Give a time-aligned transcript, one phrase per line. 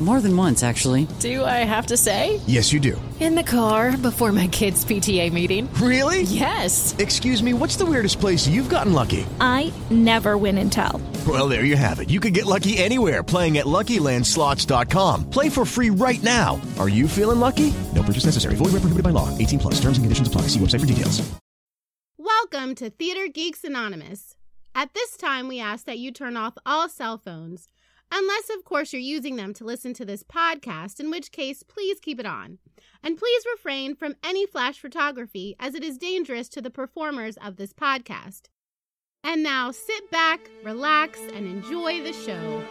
[0.00, 1.06] More than once, actually.
[1.18, 2.40] Do I have to say?
[2.46, 3.00] Yes, you do.
[3.20, 5.68] In the car before my kids' PTA meeting.
[5.74, 6.22] Really?
[6.22, 6.94] Yes.
[6.98, 9.26] Excuse me, what's the weirdest place you've gotten lucky?
[9.42, 11.02] I never win and tell.
[11.28, 12.08] Well, there you have it.
[12.08, 15.28] You can get lucky anywhere playing at LuckyLandSlots.com.
[15.28, 16.58] Play for free right now.
[16.78, 17.70] Are you feeling lucky?
[17.94, 18.54] No purchase necessary.
[18.54, 19.28] Void where prohibited by law.
[19.36, 19.74] 18 plus.
[19.74, 20.42] Terms and conditions apply.
[20.48, 21.20] See website for details.
[22.16, 24.36] Welcome to Theater Geeks Anonymous.
[24.74, 27.68] At this time, we ask that you turn off all cell phones,
[28.12, 32.00] unless, of course, you're using them to listen to this podcast, in which case, please
[32.00, 32.58] keep it on.
[33.02, 37.56] And please refrain from any flash photography, as it is dangerous to the performers of
[37.56, 38.42] this podcast.
[39.22, 42.62] And now sit back, relax, and enjoy the show.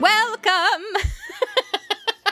[0.00, 0.84] Welcome.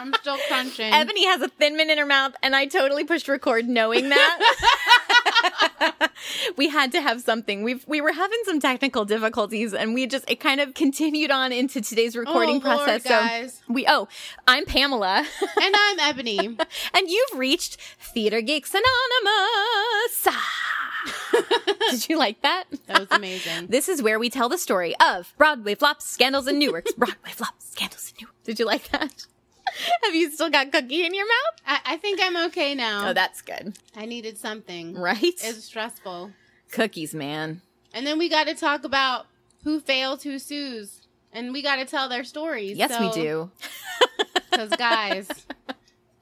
[0.07, 0.93] I'm still crunching.
[0.93, 6.11] Ebony has a thin mint in her mouth, and I totally pushed record knowing that.
[6.57, 7.63] we had to have something.
[7.63, 11.53] We we were having some technical difficulties, and we just it kind of continued on
[11.53, 13.03] into today's oh, recording Oh, Lord, process.
[13.03, 13.63] guys.
[13.67, 14.09] So we oh,
[14.47, 15.27] I'm Pamela,
[15.63, 16.57] and I'm Ebony.
[16.95, 20.29] and you've reached Theater Geeks Anonymous.
[21.91, 22.65] Did you like that?
[22.87, 23.69] That was amazing.
[23.69, 26.93] This is where we tell the story of Broadway flops, scandals, and Newark's.
[26.93, 28.35] Broadway flops, scandals, and Newark.
[28.45, 29.27] Did you like that?
[30.05, 31.61] Have you still got cookie in your mouth?
[31.67, 33.11] I, I think I'm okay now.
[33.11, 33.77] Oh, that's good.
[33.97, 34.95] I needed something.
[34.95, 35.23] Right?
[35.23, 36.33] It's stressful.
[36.73, 37.61] Cookies, man.
[37.95, 39.27] And then we got to talk about
[39.65, 41.01] who fails, who sues.
[41.33, 42.77] And we got to tell their stories.
[42.77, 43.51] Yes, we do.
[44.51, 45.29] Because, guys,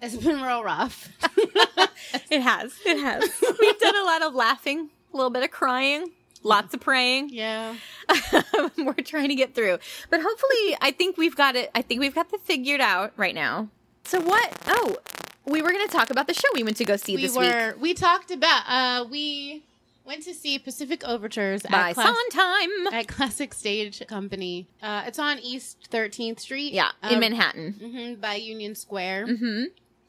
[0.03, 1.09] it's been real rough.
[2.31, 2.75] It has.
[2.85, 3.23] It has.
[3.61, 6.11] We've done a lot of laughing, a little bit of crying,
[6.45, 7.31] lots of praying.
[7.31, 7.75] yeah.
[8.79, 9.79] We're trying to get through.
[10.11, 11.71] But hopefully, I think we've got it.
[11.75, 13.69] I think we've got the figured out right now.
[14.05, 14.57] So, what?
[14.67, 14.97] Oh,
[15.47, 17.37] we were going to talk about the show we went to go see We this
[17.37, 19.63] were, week we talked about, uh, we
[20.05, 22.87] went to see Pacific Overtures by at, Class- Sondheim.
[22.93, 24.67] at Classic Stage Company.
[24.83, 26.75] Uh, it's on East 13th Street.
[26.75, 27.75] Yeah, in Uh, Manhattan.
[27.83, 29.27] mhm, by Union Square.
[29.29, 29.65] Mm-hmm.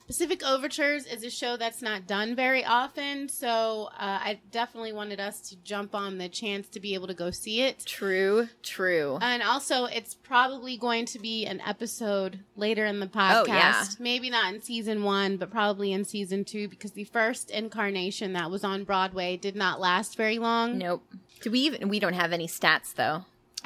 [0.07, 5.19] Pacific Overtures is a show that's not done very often, so uh, I definitely wanted
[5.19, 7.83] us to jump on the chance to be able to go see it.
[7.87, 9.17] True, true.
[9.19, 13.45] And also, it's probably going to be an episode later in the podcast.
[13.45, 13.83] Oh, yeah.
[13.99, 18.51] Maybe not in season one, but probably in season two, because the first incarnation that
[18.51, 20.77] was on Broadway did not last very long.
[20.77, 21.03] nope.
[21.41, 21.89] Do we even?
[21.89, 23.25] We don't have any stats though.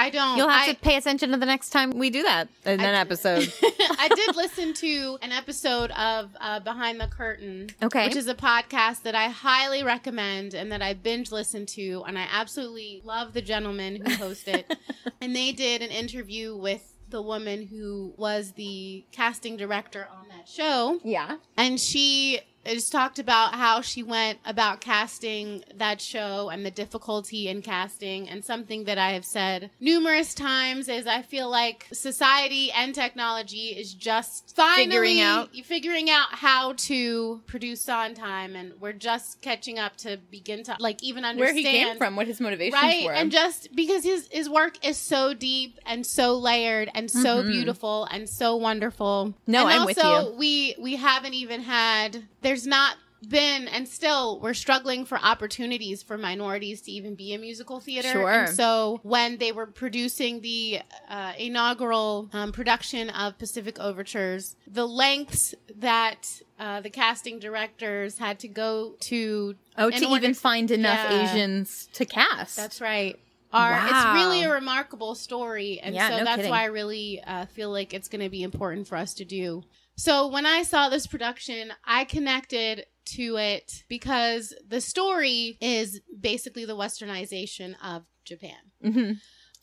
[0.10, 0.38] I don't.
[0.38, 2.96] You'll have I, to pay attention to the next time we do that in an
[2.96, 3.52] episode.
[3.64, 8.08] I did listen to an episode of uh, Behind the Curtain, Okay.
[8.08, 12.18] which is a podcast that I highly recommend and that I binge listened to, and
[12.18, 14.76] I absolutely love the gentleman who hosts it.
[15.22, 20.48] and they did an interview with the woman who was the casting director on that
[20.48, 21.38] show, yeah.
[21.58, 27.48] and she just talked about how she went about casting that show and the difficulty
[27.48, 28.30] in casting.
[28.30, 33.70] And something that I have said numerous times is I feel like society and technology
[33.70, 35.50] is just finally Figuring out.
[35.66, 41.04] figuring out how to produce Sondheim, and we're just catching up to begin to like
[41.04, 43.14] even understand Where he came from, what his motivations right were.
[43.14, 47.52] and just because his his work is so deep and so layered and so mm-hmm.
[47.52, 50.36] beautiful and so wonderful No, and I'm with you.
[50.38, 52.96] we we haven't even had there's not
[53.28, 58.08] been and still we're struggling for opportunities for minorities to even be in musical theater
[58.14, 58.32] Sure.
[58.46, 60.80] and so when they were producing the
[61.10, 68.40] uh, inaugural um, production of pacific overtures the lengths that uh, the casting directors had
[68.40, 71.24] to go to oh, to even find enough Yeah.
[71.34, 72.56] Asians to cast.
[72.56, 73.20] that's right.
[73.52, 73.88] Are Wow.
[73.90, 76.52] it's really a remarkable story, and Yeah, so no that's kidding.
[76.52, 79.64] why I really uh, feel like it's going to be important for us to do.
[80.00, 82.86] So when I saw this production, I connected
[83.16, 88.60] to it because the story is basically the westernization of Japan.
[88.82, 89.12] hmm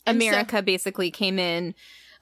[0.04, 1.74] And America basically came in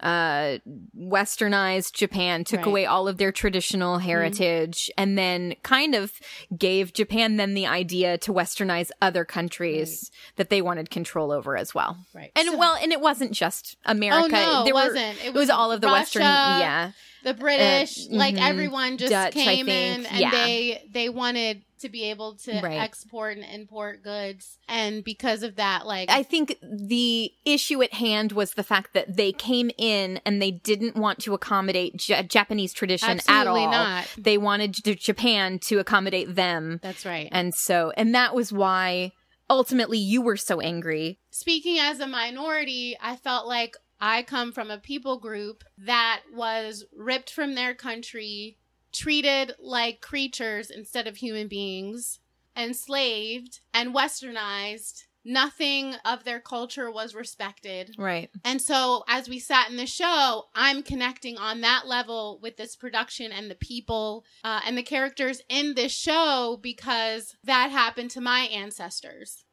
[0.05, 0.59] uh,
[0.97, 2.67] westernized Japan, took Right.
[2.67, 6.12] away all of their traditional heritage, and then kind of
[6.56, 11.75] gave Japan then the idea to westernize other countries that they wanted control over as
[11.75, 11.97] well.
[12.15, 12.31] Right.
[12.37, 14.37] And So- well, and it wasn't just America.
[14.37, 15.19] Oh, no, it were- wasn't.
[15.25, 16.23] It It was was all of the Western.
[16.23, 16.91] Yeah.
[17.23, 18.47] the British, like mhm.
[18.47, 20.31] everyone just Dutch, came in and Yeah.
[20.31, 22.78] they they wanted to be able to Right.
[22.81, 28.32] export and import goods and because of that like I think the issue at hand
[28.32, 32.72] was the fact that they came in and they didn't want to accommodate J- Japanese
[32.72, 33.70] tradition at all.
[33.70, 34.06] not.
[34.19, 36.81] They wanted J- Japan to accommodate them.
[36.82, 37.28] that's right.
[37.31, 39.12] And so, and that was why
[39.50, 41.20] ultimately you were so angry.
[41.31, 46.84] Speaking as a minority, I felt like I come from a people group that was
[46.96, 48.58] ripped from their country,
[48.94, 52.20] treated like creatures instead of human beings,
[52.56, 55.05] enslaved and westernized.
[55.26, 57.94] Nothing of their culture was respected.
[57.96, 58.29] Right.
[58.44, 62.76] And so, as we sat in the show, I'm connecting on that level with this
[62.76, 68.20] production and the people uh, and the characters in this show because that happened to
[68.20, 69.44] my ancestors.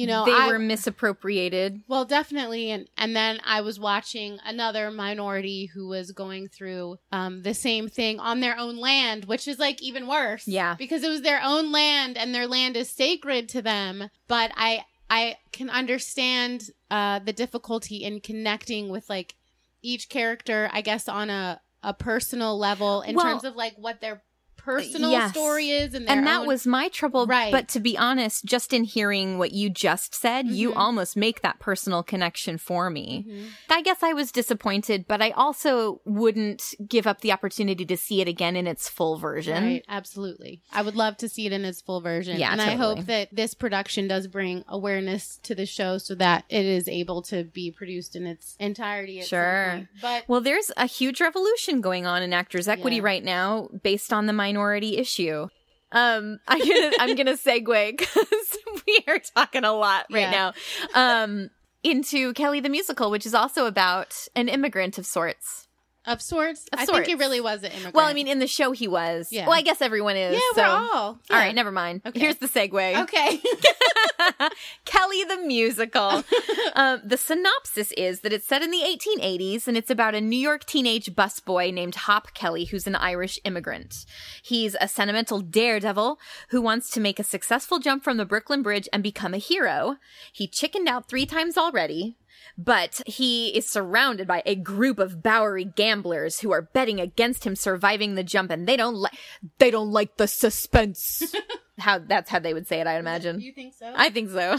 [0.00, 1.82] You know, they I, were misappropriated.
[1.86, 7.42] well, definitely, and and then I was watching another minority who was going through um,
[7.42, 10.46] the same thing on their own land, which is like even worse.
[10.46, 10.74] Yeah.
[10.78, 14.08] because it was their own land and their land is sacred to them.
[14.26, 19.34] But I I can understand uh, the difficulty in connecting with like
[19.82, 24.00] each character, I guess, on a a personal level in Well, terms of like what
[24.00, 24.22] their
[24.64, 25.30] personal yes.
[25.32, 27.26] story is and And that own- was my trouble.
[27.26, 27.50] Right.
[27.52, 30.76] But to be honest, just in hearing what you just said, you Mhm.
[30.76, 33.24] almost make that personal connection for me.
[33.28, 33.46] Mhm.
[33.70, 38.20] I guess I was disappointed, but I also wouldn't give up the opportunity to see
[38.20, 39.62] it again in its full version.
[39.64, 40.60] Right, absolutely.
[40.72, 42.38] I would love to see it in its full version.
[42.38, 46.44] Yeah, and I hope that this production does bring awareness to the show so that
[46.48, 49.20] it is able to be produced in its entirety.
[49.20, 49.72] At some Sure.
[49.76, 49.88] point.
[50.02, 53.02] But Well, there's a huge revolution going on in actors equity Yeah.
[53.02, 55.48] right now based on the minority issue.
[55.92, 58.56] Um, I'm gonna I'm gonna segue because
[58.86, 60.52] we are talking a lot right Yeah.
[60.94, 61.22] now.
[61.22, 61.50] Um,
[61.82, 65.66] into Kelly the musical, which is also about an immigrant of sorts.
[66.06, 67.94] Of sorts, Of I think he really was an immigrant.
[67.94, 69.28] Well, I mean, in the show he was.
[69.30, 69.46] Yeah.
[69.46, 70.34] Well, I guess everyone is.
[70.34, 70.62] yeah, so.
[70.62, 70.90] we're all.
[71.02, 72.02] All right, never mind.
[72.06, 72.18] Okay.
[72.18, 73.02] Here's the segue.
[73.02, 73.40] Okay.
[74.84, 76.24] Kelly the musical.
[76.74, 80.38] um, the synopsis is that it's set in the 1880s and it's about a New
[80.38, 84.06] York teenage busboy named Hop Kelly who's an Irish immigrant.
[84.42, 86.18] He's a sentimental daredevil
[86.48, 89.96] who wants to make a successful jump from the Brooklyn Bridge and become a hero.
[90.32, 92.16] He chickened out three times already.
[92.56, 97.56] But he is surrounded by a group of Bowery gamblers who are betting against him
[97.56, 99.14] surviving the jump, and they don't like
[99.58, 101.34] they don't like the suspense.
[101.78, 103.40] how that's how they would say it, I imagine.
[103.40, 103.92] you think so?
[103.96, 104.58] I think so.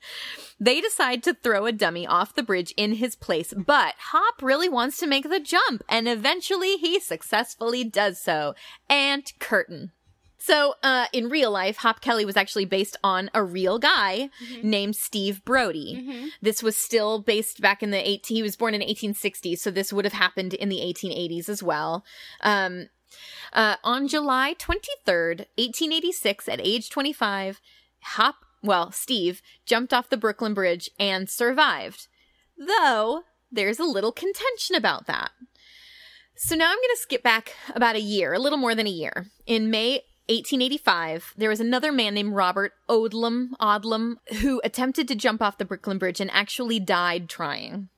[0.60, 4.68] they decide to throw a dummy off the bridge in his place, but Hop really
[4.68, 8.54] wants to make the jump, and eventually he successfully does so.
[8.88, 9.92] And curtain.
[10.46, 14.28] So, uh, in real life, Hop Kelly was actually based on a real guy
[14.62, 15.94] named Steve Brodie.
[16.42, 19.90] This was still based back in the 18, he was born in 1860, so this
[19.90, 22.04] would have happened in the 1880s as well.
[22.42, 22.90] Um,
[23.54, 27.62] uh, on July 23rd, 1886, at age 25,
[28.02, 32.06] Hop, well, Steve, jumped off the Brooklyn Bridge and survived.
[32.58, 35.30] Though, there's a little contention about that.
[36.36, 38.90] So now I'm going to skip back about a year, a little more than a
[38.90, 39.28] year.
[39.46, 45.42] In May 1885, there was another man named Robert Odlum, Odlum, who attempted to jump
[45.42, 47.88] off the Brooklyn Bridge and actually died trying.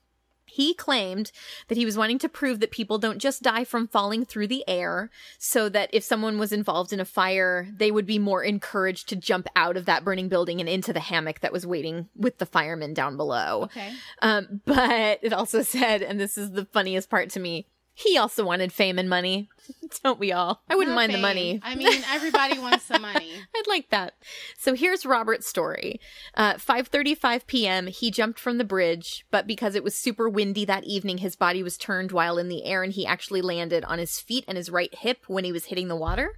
[0.45, 1.31] He claimed
[1.67, 4.63] that he was wanting to prove that people don't just die from falling through the
[4.67, 9.07] air, so that if someone was involved in a fire, they would be more encouraged
[9.09, 12.39] to jump out of that burning building and into the hammock that was waiting with
[12.39, 13.63] the firemen down below.
[13.63, 13.93] okay.
[14.21, 17.67] Um, but it also said, and this is the funniest part to me,
[17.97, 19.49] he also wanted fame and money.
[20.03, 20.61] Don't we all?
[20.69, 21.59] I wouldn't mind the money.
[21.63, 23.31] I mean, everybody wants some money.
[23.55, 24.13] I'd like that.
[24.55, 25.99] So here's Robert's story.
[26.35, 27.87] Uh, 5:35 p.m.
[27.87, 31.63] He jumped from the bridge, but because it was super windy that evening, his body
[31.63, 34.69] was turned while in the air, and he actually landed on his feet and his
[34.69, 36.37] right hip when he was hitting the water.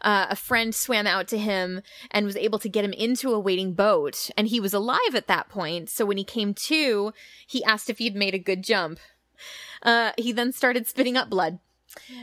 [0.00, 1.82] Uh, a friend swam out to him
[2.12, 5.26] and was able to get him into a waiting boat, and he was alive at
[5.26, 5.90] that point.
[5.90, 7.12] So when he came to,
[7.48, 9.00] he asked if he'd made a good jump.
[9.84, 11.58] Uh, he then started spitting up blood.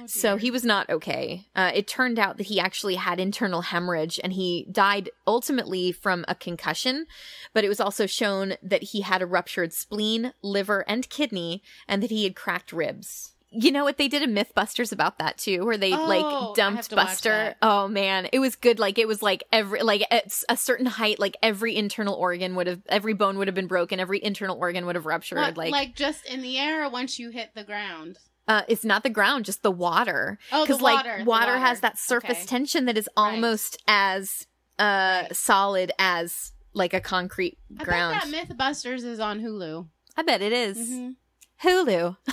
[0.05, 1.47] So he was not okay.
[1.55, 6.25] Uh, it turned out that he actually had internal hemorrhage and he died ultimately from
[6.27, 7.05] a concussion,
[7.53, 12.03] but it was also shown that he had a ruptured spleen, liver, and kidney, and
[12.03, 13.33] that he had cracked ribs.
[13.51, 13.97] You know what?
[13.97, 17.55] They did a MythBusters about that too, where they Oh, like dumped Buster.
[17.61, 18.79] Oh man, it was good.
[18.79, 22.67] Like it was like every like at a certain height, like every internal organ would
[22.67, 25.37] have, every bone would have been broken, every internal organ would have ruptured.
[25.39, 28.17] What, like, like just in the air once you hit the ground.
[28.47, 30.37] uh, it's not the ground, just the water.
[30.51, 32.45] Oh, the like water, water has that surface Okay.
[32.45, 33.23] tension that is Right.
[33.33, 34.47] almost as
[34.79, 35.35] uh Right.
[35.35, 38.19] solid as like a concrete I ground.
[38.31, 39.87] bet that MythBusters is on Hulu.
[40.17, 40.77] I bet it is.
[40.77, 41.15] Mhm.
[41.63, 42.17] Hulu.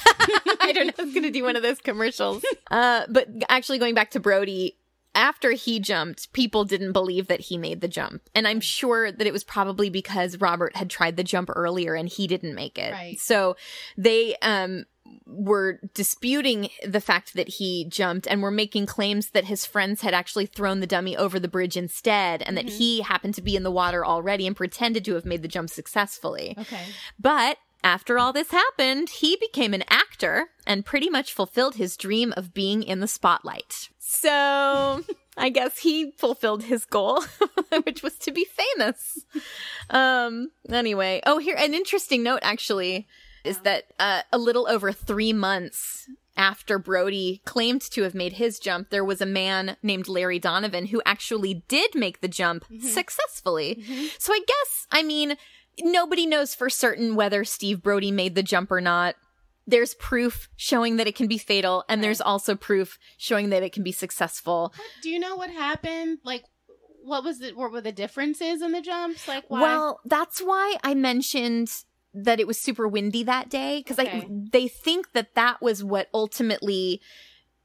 [0.61, 0.92] I don't know.
[0.99, 2.44] I was going to do one of those commercials.
[2.70, 4.76] Uh, but actually, going back to Brodie,
[5.14, 8.20] after he jumped, people didn't believe that he made the jump.
[8.35, 12.11] And I'm sure that it was probably because Robert had tried the jump earlier and
[12.11, 12.92] he didn't make it.
[12.92, 13.18] Right.
[13.18, 13.56] So
[13.97, 14.85] they, um,
[15.26, 20.14] were disputing the fact that he jumped and were making claims that his friends had
[20.14, 23.62] actually thrown the dummy over the bridge instead and that he happened to be in
[23.62, 26.54] the water already and pretended to have made the jump successfully.
[26.58, 26.82] Okay.
[27.18, 32.35] But after all this happened, he became an actor and pretty much fulfilled his dream
[32.37, 33.88] of being in the spotlight.
[33.99, 35.04] So
[35.37, 37.23] I guess he fulfilled his goal,
[37.85, 39.25] which was to be famous.
[39.90, 43.06] Um, anyway, oh, here, an interesting note actually
[43.44, 48.58] is that uh, a little over three months after Brodie claimed to have made his
[48.61, 53.85] jump, there was a man named Larry Donovan who actually did make the jump successfully.
[54.18, 55.37] So I guess, I mean,
[55.80, 59.14] nobody knows for certain whether Steve Brodie made the jump or not.
[59.66, 63.73] There's proof showing that it can be fatal, and there's also proof showing that it
[63.73, 64.73] can be successful.
[65.02, 66.18] Do you know what happened?
[66.25, 66.44] Like,
[67.02, 69.28] what was the what were the differences in the jumps?
[69.28, 69.61] Like, why?
[69.61, 71.70] Well, that's why I mentioned
[72.14, 74.26] that it was super windy that day because Okay.
[74.30, 77.00] they think that that was what ultimately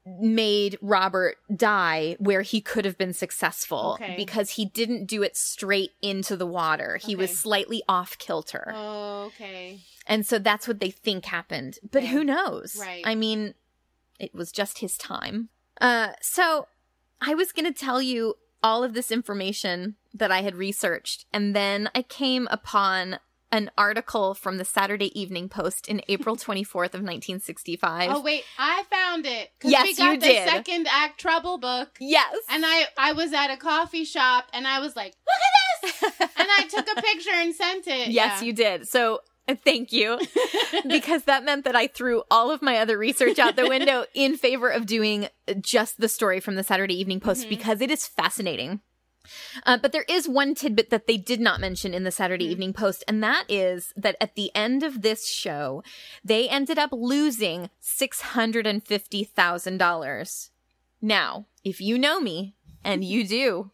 [0.06, 4.14] made Robert die where he could have been successful Okay.
[4.16, 6.98] because he didn't do it straight into the water.
[7.02, 8.72] He was slightly off kilter.
[8.74, 9.80] oh, okay.
[10.06, 11.78] And so that's what they think happened.
[11.90, 12.76] But who knows?
[12.78, 13.02] Right.
[13.06, 13.54] I mean,
[14.20, 15.48] it was just his time.
[15.80, 16.68] Uh so
[17.20, 21.56] I was going to tell you all of this information that I had researched and
[21.56, 23.18] then I came upon
[23.54, 28.10] an article from the Saturday Evening Post in April 24th of 1965.
[28.10, 29.50] Oh wait, I found it.
[29.62, 30.48] Yes, we got you the did.
[30.48, 31.96] second act Trouble book.
[32.00, 32.34] yes.
[32.50, 35.14] And I I was at a coffee shop and I was like,
[35.84, 38.08] look at this, and I took a picture and sent it.
[38.08, 38.88] Yes, you did.
[38.88, 40.18] So uh, thank you.
[40.88, 44.36] because that meant that I threw all of my other research out the window in
[44.36, 45.28] favor of doing
[45.60, 48.80] just the story from the Saturday Evening Post because it is fascinating.
[49.64, 52.72] Uh, but there is one tidbit that they did not mention in the Saturday Evening
[52.72, 55.82] Post, and that is that at the end of this show,
[56.24, 60.50] they ended up losing $650,000.
[61.02, 62.54] Now, if you know me,
[62.84, 63.70] and you do,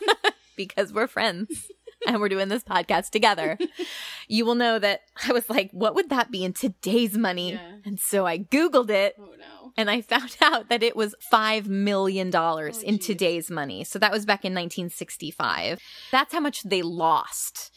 [0.56, 1.68] because we're friends
[2.06, 3.58] and we're doing this podcast together,
[4.28, 7.52] you will know that I was like, what would that be in today's money?
[7.52, 7.76] Yeah.
[7.84, 9.61] And so I Googled it Oh no.
[9.76, 13.06] And I found out that it was $5 million in Oh, geez.
[13.06, 13.84] today's money.
[13.84, 15.78] So that was back in 1965.
[16.10, 17.70] That's how much they lost.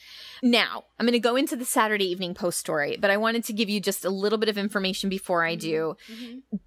[0.43, 3.53] Now, I'm going to go into the Saturday Evening Post story, but I wanted to
[3.53, 5.95] give you just a little bit of information before I do.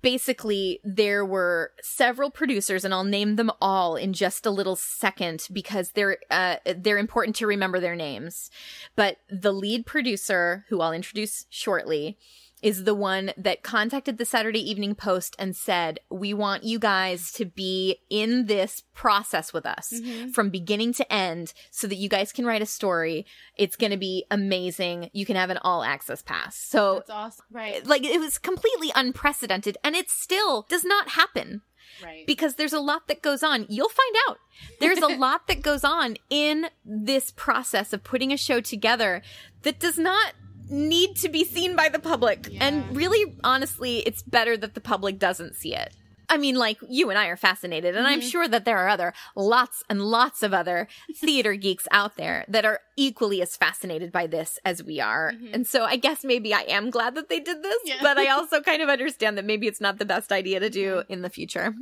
[0.01, 5.47] Basically, there were several producers, and I'll name them all in just a little second
[5.53, 8.51] because they're uh, they're important to remember their names.
[8.97, 12.17] But the lead producer, who I'll introduce shortly,
[12.63, 17.33] is the one that contacted the Saturday Evening Post and said, We want you guys
[17.33, 20.31] to be in this process with us mm-hmm.
[20.31, 23.27] from beginning to end so that you guys can write a story.
[23.57, 25.11] It's going to be amazing.
[25.13, 26.57] You can have an all access pass.
[26.57, 27.47] So, That's awesome.
[27.51, 27.87] Right.
[27.87, 31.63] like, it was completely unprecedented and it still does not happen
[32.05, 32.27] Right.
[32.27, 33.67] because there's a lot that goes on.
[33.69, 34.39] You'll find out.
[34.79, 39.23] There's a lot that goes on in this process of putting a show together
[39.63, 40.35] that does not
[40.71, 42.49] need to be seen by the public.
[42.51, 42.65] Yeah.
[42.67, 45.95] And really, honestly, it's better that the public doesn't see it.
[46.31, 48.29] I mean, like, you and I are fascinated, and I'm mm-hmm.
[48.29, 52.67] sure that there are other, lots and lots of other theater geeks out there that
[52.67, 55.33] are equally as fascinated by this as we are.
[55.33, 55.55] Mm-hmm.
[55.55, 57.97] And so I guess maybe I am glad that they did this, Yeah.
[58.03, 61.03] but I also kind of understand that maybe it's not the best idea to do
[61.09, 61.75] in the future.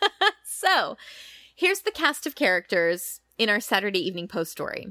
[0.44, 0.98] so
[1.56, 4.88] here's the cast of characters in our Saturday Evening Post story.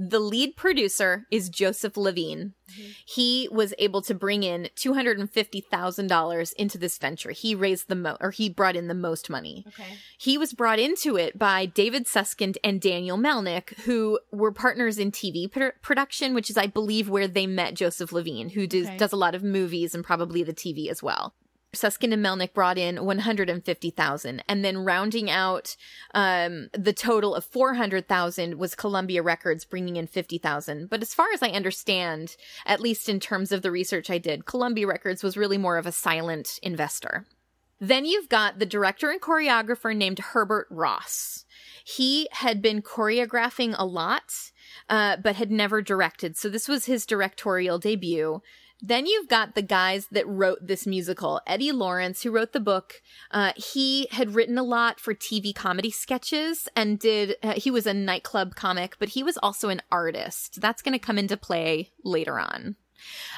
[0.00, 2.54] The lead producer is Joseph Levine.
[2.70, 2.90] Mm-hmm.
[3.04, 7.30] He was able to bring in $250,000 into this venture.
[7.30, 9.64] He raised the mo or he brought in the most money.
[9.68, 9.98] okay.
[10.16, 15.10] He was brought into it by David Susskind and Daniel Melnick, who were partners in
[15.10, 18.96] TV pr- production, which is, I believe, where they met Joseph Levine, who does, Okay.
[18.96, 21.34] does a lot of movies and probably the TV as well.
[21.74, 25.76] Suskin and Melnick brought in 150,000 and then rounding out
[26.14, 30.88] um, the total of 400,000 was Columbia Records bringing in 50,000.
[30.88, 34.46] But as far as I understand, at least in terms of the research I did,
[34.46, 37.26] Columbia Records was really more of a silent investor.
[37.80, 41.44] Then you've got the director and choreographer named Herbert Ross.
[41.84, 44.32] He had been choreographing a lot,
[44.88, 46.36] uh, but had never directed.
[46.36, 48.42] So this was his directorial debut.
[48.80, 51.40] Then you've got the guys that wrote this musical.
[51.46, 55.90] Eddie Lawrence, who wrote the book, uh, he had written a lot for TV comedy
[55.90, 60.60] sketches and did, uh, he was a nightclub comic, but he was also an artist.
[60.60, 62.76] That's going to come into play later on.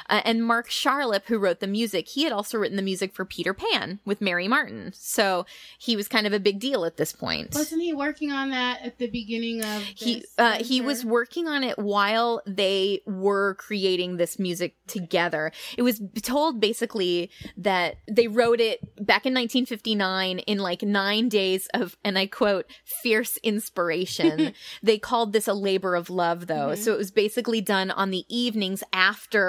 [0.09, 3.25] Uh, and Mark Charlap, who wrote the music, he had also written the music for
[3.25, 4.91] Peter Pan with Mary Martin.
[4.95, 5.45] So
[5.77, 7.53] he was kind of a big deal at this point.
[7.53, 11.63] Wasn't he working on that at the beginning of he uh, he was working on
[11.63, 15.51] it while they were creating this music together.
[15.77, 21.67] It was told basically that they wrote it back in 1959 in like nine days
[21.73, 24.53] of, and I quote, fierce inspiration.
[24.83, 26.75] they called this a labor of love, though.
[26.75, 29.41] So it was basically done on the evenings after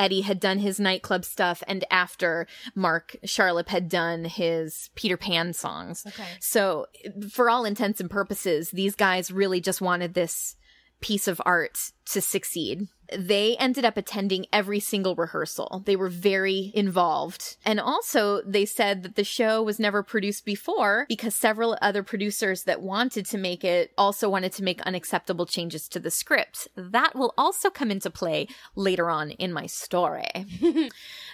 [0.00, 5.52] Eddie had done his nightclub stuff and after Mark Charlap had done his Peter Pan
[5.52, 6.04] songs.
[6.06, 6.24] Okay.
[6.40, 6.86] So,
[7.30, 10.56] for all intents and purposes, these guys really just wanted this
[11.00, 12.88] piece of art to succeed.
[13.16, 15.82] They ended up attending every single rehearsal.
[15.84, 17.56] They were very involved.
[17.64, 22.64] And also, they said that the show was never produced before because several other producers
[22.64, 26.68] that wanted to make it also wanted to make unacceptable changes to the script.
[26.76, 30.30] That will also come into play later on in my story.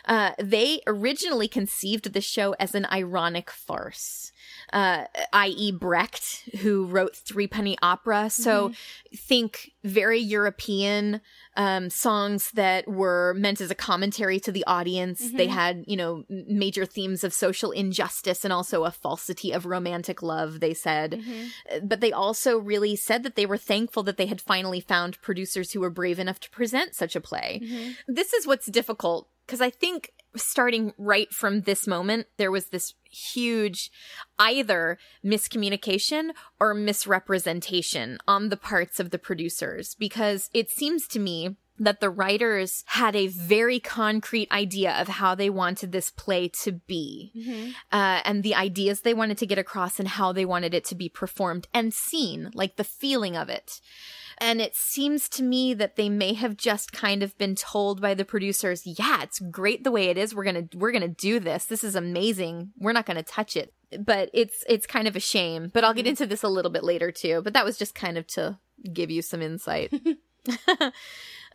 [0.07, 4.33] Uh, they originally conceived the show as an ironic farce,
[4.73, 8.31] uh, i.e., Brecht, who wrote Three Penny Opera.
[8.31, 8.73] So
[9.15, 11.21] think very European
[11.57, 15.21] um, songs that were meant as a commentary to the audience.
[15.33, 20.23] They had, you know, major themes of social injustice and also a falsity of romantic
[20.23, 21.15] love, they said.
[21.73, 25.21] Uh, But they also really said that they were thankful that they had finally found
[25.23, 27.61] producers who were brave enough to present such a play.
[28.07, 32.95] This is what's difficult because I think starting right from this moment, there was this
[33.11, 33.91] huge
[34.39, 39.95] either miscommunication or misrepresentation on the parts of the producers.
[39.95, 45.35] Because it seems to me that the writers had a very concrete idea of how
[45.35, 47.33] they wanted this play to be.
[47.93, 50.95] Uh, and the ideas they wanted to get across and how they wanted it to
[50.95, 53.81] be performed and seen like the feeling of it
[54.39, 58.15] and it seems to me that they may have just kind of been told by
[58.15, 60.35] the producers, yeah, it's great the way it is.
[60.35, 61.65] We're going to we're going to do this.
[61.65, 62.73] This is amazing.
[62.79, 63.73] We're not going to touch it.
[63.99, 65.71] But it's it's kind of a shame.
[65.73, 66.11] But I'll get mm-hmm.
[66.11, 67.41] into this a little bit later too.
[67.43, 68.59] But that was just kind of to
[68.93, 69.93] give you some insight.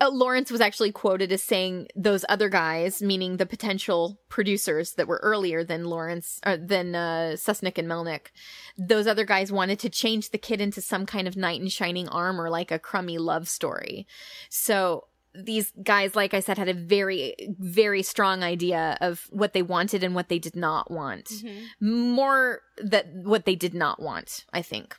[0.02, 5.08] Uh, Lawrence was actually quoted as saying those other guys, meaning the potential producers that
[5.08, 8.32] were earlier than Lawrence, or than uh, Susnick and Melnick.
[8.80, 12.08] Those other guys wanted to change the kid into some kind of knight in shining
[12.10, 14.08] armor, like a crummy love story.
[14.50, 19.62] So these guys, like I said, had a very, very strong idea of what they
[19.62, 21.32] wanted and what they did not want.
[21.80, 24.98] More that what they did not want, I think.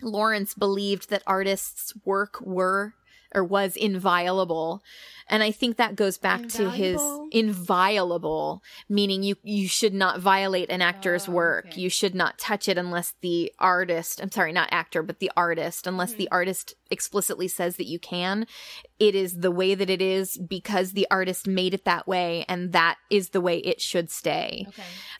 [0.00, 2.94] Lawrence believed that artists' work were
[3.34, 4.82] or was inviolable.
[5.30, 10.70] And I think that goes back to his inviolable, meaning you you should not violate
[10.70, 11.76] an actor's oh, work.
[11.76, 15.86] You should not touch it unless the artist, I'm sorry, not actor, but the artist,
[15.86, 16.18] unless hmm.
[16.18, 18.46] the artist explicitly says that you can.
[18.98, 22.72] It is the way that it is because the artist made it that way and
[22.72, 24.66] that is the way it should stay.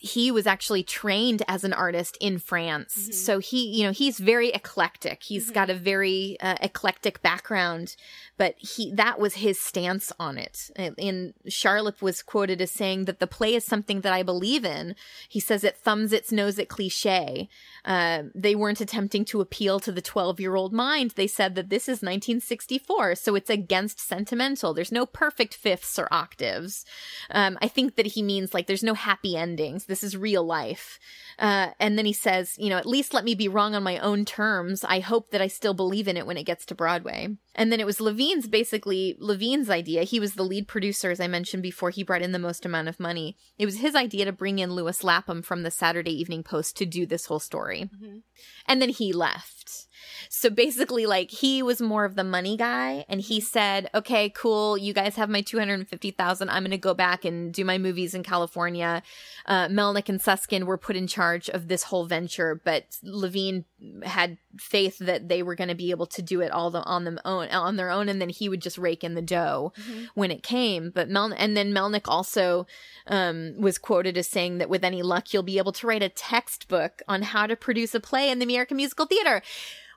[0.01, 2.95] He was actually trained as an artist in France.
[3.13, 5.23] So he, you know, he's very eclectic.
[5.23, 7.95] He's got a very uh, eclectic background,
[8.37, 10.71] but he that was his stance on it.
[10.77, 14.97] And Charlap was quoted as saying that the play is something that I believe in.
[15.29, 17.49] He says it thumbs its nose at cliche.
[17.89, 21.13] Uh, they weren't attempting to appeal to the 12 year old mind.
[21.13, 24.75] They said that this is 1964, so it's against sentimental.
[24.75, 26.85] There's no perfect fifths or octaves.
[27.31, 29.87] Um, I think that he means like there's no happy endings.
[29.87, 30.99] This is real life.
[31.39, 33.99] Uh, and then he says, you know, at least let me be wrong on my
[33.99, 34.85] own terms.
[34.85, 37.29] I hope that I still believe in it when it gets to Broadway.
[37.55, 40.03] And then it was Levine's basically Levine's idea.
[40.03, 41.91] He was the lead producer, as I mentioned before.
[41.91, 43.37] He brought in the most amount of money.
[43.57, 46.87] It was his idea to bring in Lewis Lapham from the Saturday Evening Post to
[46.87, 47.78] do this whole story.
[47.85, 48.19] Mm-hmm.
[48.67, 49.88] And then he left.
[50.29, 54.77] So basically, like, he was more of the money guy, and he said, okay, cool,
[54.77, 58.23] you guys have my 250000 I'm going to go back and do my movies in
[58.23, 59.03] California.
[59.47, 63.65] Uh, Melnick and Suskin were put in charge of this whole venture, but Levine
[64.05, 67.05] had faith that they were going to be able to do it all the, on
[67.05, 69.73] them own on their own and then he would just rake in the dough
[70.15, 70.91] when it came.
[70.91, 72.67] But Mel and then Melnick also
[73.07, 76.09] um, was quoted as saying that with any luck you'll be able to write a
[76.09, 79.43] textbook on how to produce a play in the American musical theater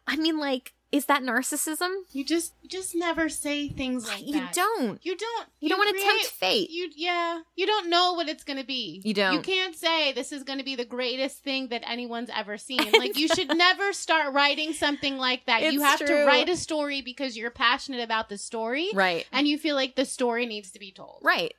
[0.07, 4.33] I mean like is that narcissism You just you just never say things like you
[4.33, 4.53] that.
[4.53, 5.47] don't You don't.
[5.61, 6.69] You don't wanna tempt fate.
[6.69, 7.41] You yeah.
[7.55, 9.01] You don't know what it's gonna be.
[9.03, 9.33] You don't.
[9.33, 12.79] You can't say this is gonna be the greatest thing that anyone's ever seen.
[13.01, 15.73] Like you should never start writing something like that.
[15.73, 16.07] you have true.
[16.07, 19.95] to write a story because you're passionate about the story, right and you feel like
[19.95, 21.19] the story needs to be told.
[21.23, 21.53] Right.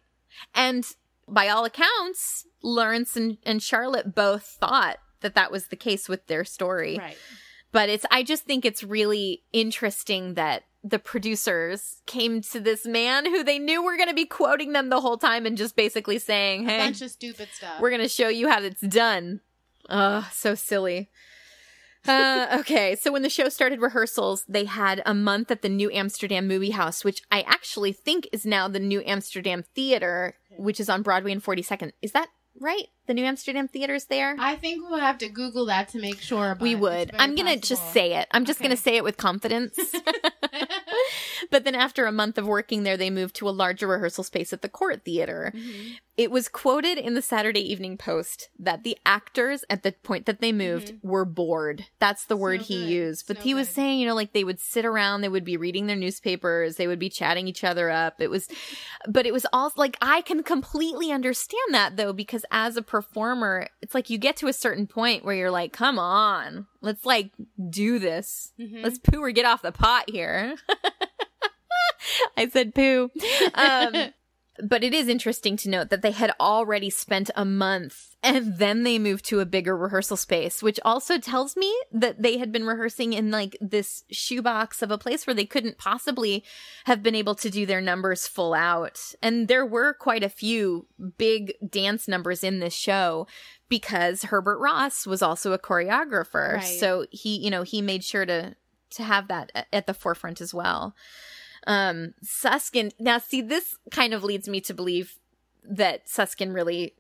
[0.55, 0.85] And
[1.27, 6.27] by all accounts, Lawrence and, and Charlap both thought that that was the case with
[6.27, 6.99] their story.
[6.99, 7.17] Right.
[7.73, 13.25] But it's, I just think it's really interesting that the producers came to this man
[13.25, 16.19] who they knew were going to be quoting them the whole time and just basically
[16.19, 17.81] saying, A hey, bunch of stupid stuff.
[17.81, 19.41] we're going to show you how it's done.
[19.89, 21.11] Ugh, so silly.
[22.07, 25.89] Uh, okay, so when the show started rehearsals, they had a month at the New
[25.93, 30.89] Amsterdam Movie House, which I actually think is now the New Amsterdam Theater, which is
[30.89, 31.93] on Broadway and 42nd.
[32.03, 32.29] Is that
[32.61, 32.87] right?
[33.07, 34.37] The New Amsterdam Theater's there?
[34.39, 36.57] I think we'll have to Google that to make sure.
[36.61, 37.11] we would.
[37.19, 38.29] I'm going to just say it.
[38.31, 38.69] I'm just Okay.
[38.69, 39.77] going to say it with confidence.
[41.51, 44.53] but then after a month of working there, they moved to a larger rehearsal space
[44.53, 45.53] at the Court Theater.
[45.55, 45.93] Mm-hmm.
[46.17, 50.41] It was quoted in the Saturday Evening Post that the actors at the point that
[50.41, 51.87] they moved were bored.
[52.01, 53.27] That's the word no he used.
[53.27, 53.75] But No he was good.
[53.75, 56.87] saying, you know, like they would sit around, they would be reading their newspapers, they
[56.87, 58.21] would be chatting each other up.
[58.21, 58.49] It was,
[59.09, 63.69] but it was also like, I can completely understand that though, because as a performer,
[63.81, 67.33] it's like you get to a certain point where you're like, come on, let's like
[67.71, 68.53] do this.
[68.61, 68.83] Mm-hmm.
[68.83, 70.57] Let's poo or get off the pot here.
[72.37, 73.11] I said poo.
[73.55, 73.95] Um,
[74.59, 78.83] but it is interesting to note that they had already spent a month and then
[78.83, 82.67] they moved to a bigger rehearsal space, which also tells me that they had been
[82.67, 86.45] rehearsing in like this shoebox of a place where they couldn't possibly
[86.85, 89.15] have been able to do their numbers full out.
[89.23, 90.87] And there were quite a few
[91.17, 93.27] big dance numbers in this show
[93.69, 96.57] because Herbert Ross was also a choreographer.
[96.57, 96.79] Right.
[96.79, 98.55] So he, you know, he made sure to
[98.91, 100.95] to have that at the forefront as well.
[101.67, 102.93] Um, Suskin.
[102.99, 105.15] Now, see, this kind of leads me to believe
[105.65, 106.95] that Suskin really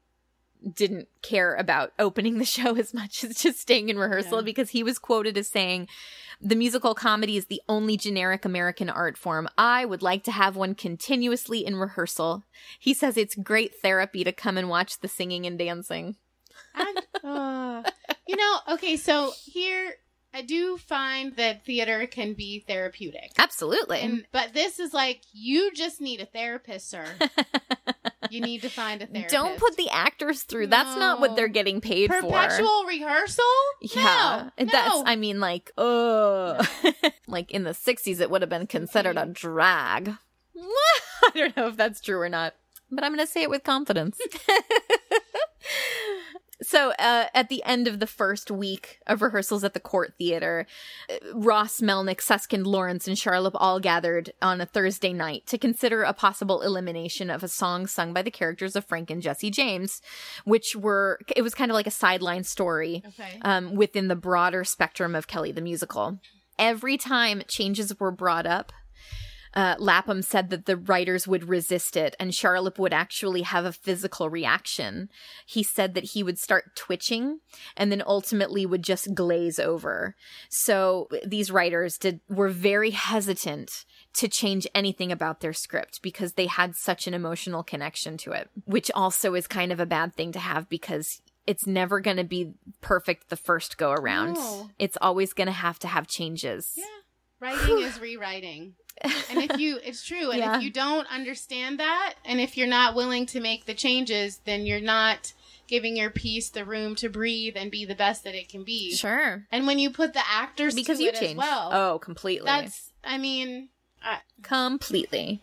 [0.74, 4.44] didn't care about opening the show as much as just staying in rehearsal Yeah.
[4.44, 5.88] because he was quoted as saying,
[6.40, 9.48] the musical comedy is the only generic American art form.
[9.58, 12.44] I would like to have one continuously in rehearsal.
[12.78, 16.16] He says it's great therapy to come and watch the singing and dancing.
[16.74, 16.94] I-
[17.24, 17.90] uh,
[18.26, 19.94] you know, okay, so here
[20.34, 23.32] I do find that theater can be therapeutic.
[23.38, 24.00] Absolutely.
[24.00, 27.04] And, but this is like you just need a therapist, sir.
[28.30, 29.34] you need to find a therapist.
[29.34, 30.68] Don't put the actors through.
[30.68, 32.22] That's not what they're getting paid for.
[32.22, 33.44] perpetual rehearsal.
[33.82, 34.94] Yeah, no, that's.
[34.94, 35.02] no.
[35.04, 36.64] I mean, like, uh,
[37.26, 40.14] like in the '60s, it would have been considered a drag.
[40.56, 42.54] I don't know if that's true or not,
[42.90, 44.18] but I'm going to say it with confidence.
[46.62, 50.66] So, uh, at the end of the first week of rehearsals at the Court Theater,
[51.10, 56.02] uh, Ross, Melnick, Susskind, Lawrence, and Charlap all gathered on a Thursday night to consider
[56.02, 60.00] a possible elimination of a song sung by the characters of Frank and Jesse James,
[60.44, 63.38] which were, it was kind of like a sideline story Okay.
[63.42, 66.18] um, within the broader spectrum of Kelly the Musical.
[66.58, 68.72] Every time changes were brought up,
[69.54, 73.72] uh, Lapham said that the writers would resist it and Charlap would actually have a
[73.72, 75.10] physical reaction.
[75.46, 77.40] He said that he would start twitching
[77.76, 80.16] and then ultimately would just glaze over.
[80.48, 83.84] So these writers did were very hesitant
[84.14, 88.48] to change anything about their script because they had such an emotional connection to it,
[88.64, 92.24] which also is kind of a bad thing to have because it's never going to
[92.24, 94.34] be perfect the first go around.
[94.34, 94.70] No.
[94.78, 96.72] It's always going to have to have changes.
[96.76, 96.84] Yeah.
[97.40, 98.74] Writing is rewriting.
[99.30, 100.30] And if you, it's true.
[100.30, 100.56] And Yeah.
[100.56, 104.64] if you don't understand that, and if you're not willing to make the changes, then
[104.66, 105.32] you're not
[105.66, 108.94] giving your piece the room to breathe and be the best that it can be.
[108.94, 109.46] Sure.
[109.50, 111.32] And when you put the actors Because you change.
[111.32, 112.44] as well, Oh, completely.
[112.46, 113.70] that's, I mean,
[114.04, 115.40] uh, completely.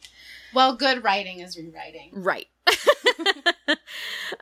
[0.53, 2.11] well, good writing is rewriting.
[2.13, 2.47] Right.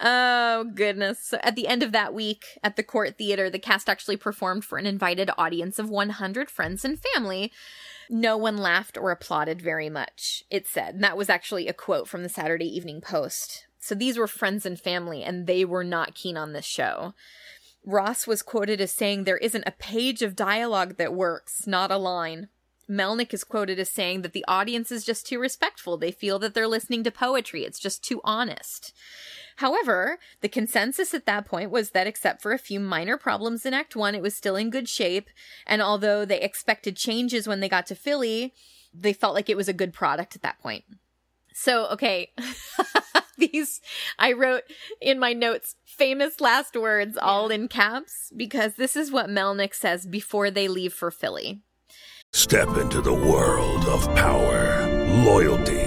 [0.02, 1.20] oh, goodness.
[1.20, 4.65] So at the end of that week at the Court Theater, the cast actually performed
[4.65, 7.52] for an invited audience of 100 friends and family.
[8.10, 10.96] No one laughed or applauded very much, it said.
[10.96, 13.65] And that was actually a quote from the Saturday Evening Post.
[13.80, 17.13] So these were friends and family, and they were not keen on this show.
[17.86, 21.98] Ross was quoted as saying, There isn't a page of dialogue that works, not a
[21.98, 22.50] line.
[22.89, 25.98] Melnick is quoted as saying that the audience is just too respectful.
[25.98, 27.63] They feel that they're listening to poetry.
[27.65, 28.93] It's just too honest.
[29.58, 33.74] However, the consensus at that point was that except for a few minor problems in
[33.74, 35.30] Act 1, it was still in good shape.
[35.65, 38.54] And although they expected changes when they got to Philly,
[38.93, 40.84] they felt like it was a good product at that point.
[41.54, 42.32] So, okay.
[43.38, 43.82] These
[44.17, 44.63] I wrote
[45.00, 50.08] in my notes famous last words all in caps because this is what Melnick says
[50.08, 51.62] before they leave for Philly.
[52.34, 54.88] Step into the world of power,
[55.24, 55.87] loyalty,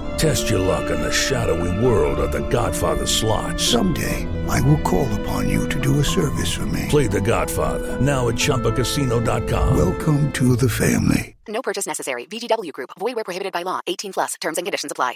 [0.17, 3.59] Test your luck in the shadowy world of The Godfather slot.
[3.59, 6.85] Someday, I will call upon you to do a service for me.
[6.89, 9.77] Play The Godfather now at ChumbaCasino.com.
[9.77, 11.35] Welcome to the family.
[11.47, 12.25] No purchase necessary.
[12.25, 12.91] VGW Group.
[12.99, 13.81] Void where prohibited by law.
[13.87, 14.35] 18 plus.
[14.39, 15.15] Terms and conditions apply.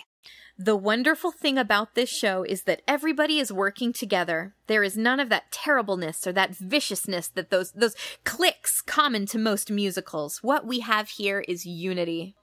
[0.58, 4.56] The wonderful thing about this show is that everybody is working together.
[4.68, 9.38] There is none of that terribleness or that viciousness that those those clicks common to
[9.38, 10.40] most musicals.
[10.42, 12.36] What we have here is unity.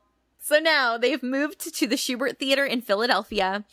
[0.43, 3.65] So now they've moved to the Shubert Theater in Philadelphia.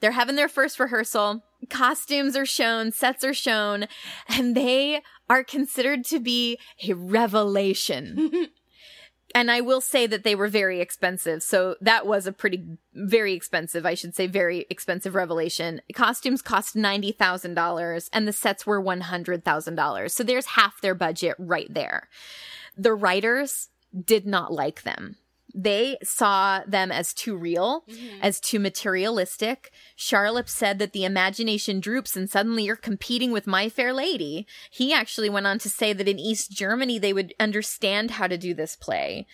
[0.00, 1.42] They're having their first rehearsal.
[1.70, 3.86] Costumes are shown, sets are shown,
[4.28, 8.48] and they are considered to be a revelation.
[9.34, 11.42] and I will say that they were very expensive.
[11.42, 12.62] So that was a pretty,
[12.92, 15.80] very expensive, I should say, very expensive revelation.
[15.94, 20.10] Costumes cost $90,000 and the sets were $100,000.
[20.10, 22.10] So there's half their budget right there.
[22.76, 23.70] The writers
[24.04, 25.16] did not like them
[25.60, 28.20] they saw them as too real, mm-hmm.
[28.22, 29.72] as too materialistic.
[29.98, 34.46] Charlap said that the imagination droops and suddenly you're competing with My Fair Lady.
[34.70, 38.38] He actually went on to say that in East Germany they would understand how to
[38.38, 39.26] do this play.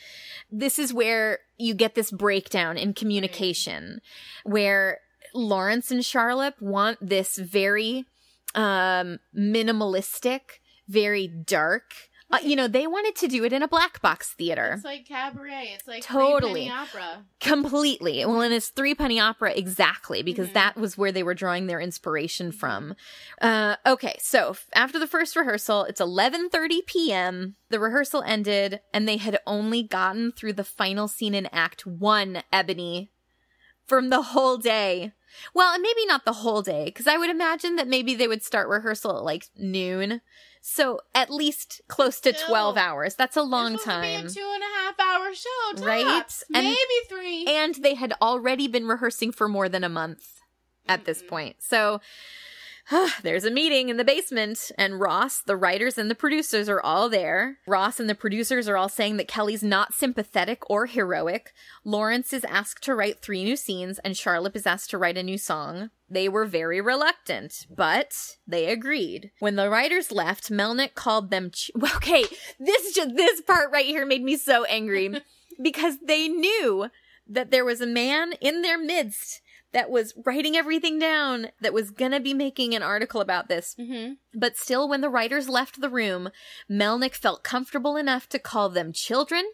[0.51, 4.01] This is where you get this breakdown in communication
[4.45, 5.01] where
[5.35, 8.07] Lawrence and Charlap want this very
[8.55, 11.93] um minimalistic, very dark,
[12.35, 14.73] uh, you know, they wanted to do it in a black box theater.
[14.75, 15.73] It's like cabaret.
[15.75, 17.25] It's like totally opera.
[17.41, 18.25] Completely.
[18.25, 20.55] Well, and it's three penny opera exactly because mm-hmm.
[20.55, 22.95] that was where they were drawing their inspiration from.
[23.41, 27.57] Uh, okay, so after the first rehearsal, it's eleven thirty p.m.
[27.69, 32.43] The rehearsal ended, and they had only gotten through the final scene in Act One.
[32.53, 33.11] Ebony
[33.87, 35.13] from the whole day.
[35.53, 38.43] Well, and maybe not the whole day, because I would imagine that maybe they would
[38.43, 40.21] start rehearsal at like noon.
[40.67, 43.17] So at least close to Still, 12 hours.
[43.17, 44.27] That's a long time.
[44.27, 45.83] To two and a half hour show, tops.
[45.83, 46.33] right?
[46.55, 47.45] And, Maybe three.
[47.47, 50.41] And they had already been rehearsing for more than a month
[50.89, 51.05] at mm-hmm.
[51.05, 51.57] this point.
[51.59, 52.01] So
[53.23, 57.09] there's a meeting in the basement, and Ross, the writers, and the producers are all
[57.09, 57.59] there.
[57.67, 61.53] Ross and the producers are all saying that Kelly's not sympathetic or heroic.
[61.85, 65.23] Lawrence is asked to write three new scenes, and Charlap is asked to write a
[65.23, 65.91] new song.
[66.11, 69.31] They were very reluctant, but they agreed.
[69.41, 71.51] When the writers left, Melnick called them.
[71.51, 72.25] Ch- okay,
[72.61, 75.23] this just this part right here made me so angry
[75.63, 76.91] because they knew
[77.27, 79.41] that there was a man in their midst
[79.75, 83.77] that was writing everything down that was gonna be making an article about this.
[83.79, 84.15] Mm-hmm.
[84.33, 86.31] But still, when the writers left the room,
[86.71, 89.45] Melnick felt comfortable enough to call them children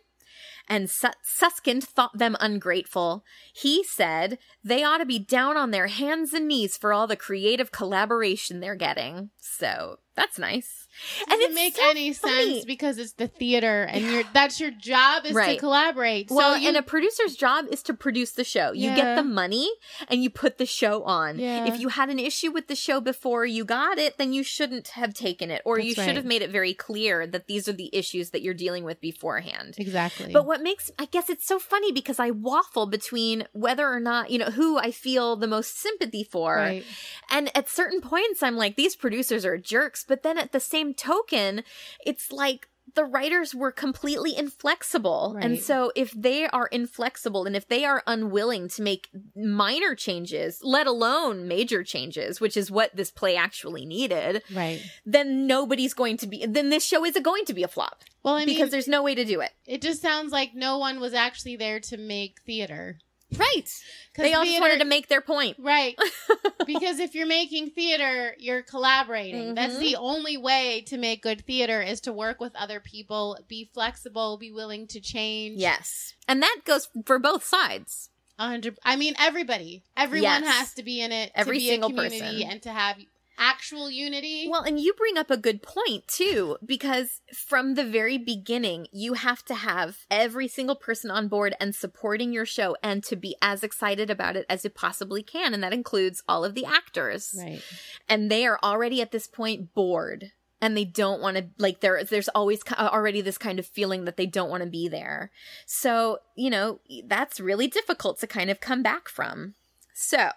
[0.71, 3.25] and Susskind thought them ungrateful.
[3.53, 7.17] He said they ought to be down on their hands and knees for all the
[7.17, 9.31] creative collaboration they're getting.
[9.37, 10.87] So that's nice.
[11.27, 12.55] Doesn't and it make so any funny.
[12.55, 15.55] sense because it's the theater and you that's your job is right.
[15.55, 16.31] to collaborate.
[16.31, 18.73] Well, so you, and a producer's job is to produce the show.
[18.73, 18.97] You yeah.
[18.97, 19.71] get the money
[20.09, 21.39] and you put the show on.
[21.39, 21.67] Yeah.
[21.67, 24.89] If you had an issue with the show before you got it, then you shouldn't
[24.89, 26.17] have taken it or that's you should right.
[26.17, 29.75] have made it very clear that these are the issues that you're dealing with beforehand.
[29.79, 30.33] Exactly.
[30.33, 34.31] But what makes I guess it's so funny because I waffle between whether or not,
[34.31, 36.57] you know, who I feel the most sympathy for.
[36.57, 36.85] Right.
[37.31, 40.90] And at certain points I'm like these producers are jerks, but then at the same
[40.95, 41.63] token,
[42.05, 45.33] it's like the writers were completely inflexible.
[45.37, 45.45] Right.
[45.45, 50.61] And so if they are inflexible and if they are unwilling to make minor changes,
[50.63, 54.83] let alone major changes, which is what this play actually needed, right.
[55.05, 58.03] then nobody's going to be then this show isn't going to be a flop.
[58.23, 59.51] Well, I mean, because there's no way to do it.
[59.67, 62.99] It just sounds like no one was actually there to make theater.
[63.37, 63.83] Right.
[64.17, 65.57] They all wanted to make their point.
[65.59, 65.97] Right.
[66.67, 69.47] because if you're making theater, you're collaborating.
[69.47, 69.55] Mm-hmm.
[69.55, 73.71] That's the only way to make good theater is to work with other people, be
[73.73, 75.61] flexible, be willing to change.
[75.61, 76.15] Yes.
[76.29, 78.11] And that goes for both sides.
[78.37, 79.85] 100 I mean everybody.
[79.97, 80.57] Everyone yes.
[80.57, 82.51] has to be in it Every to be single a community person.
[82.51, 82.97] and to have
[83.41, 84.47] actual unity.
[84.49, 89.15] Well, and you bring up a good point too, because from the very beginning, you
[89.15, 93.35] have to have every single person on board and supporting your show and to be
[93.43, 95.55] as excited about it as you possibly can.
[95.55, 97.35] And that includes all of the actors.
[97.37, 97.63] Right.
[98.09, 100.33] And they are already at this point bored.
[100.63, 102.05] And they don't want to like there.
[102.05, 105.31] There's always uh, already this kind of feeling that they don't want to be there.
[105.65, 109.55] So you know that's really difficult to kind of come back from.
[109.95, 110.29] So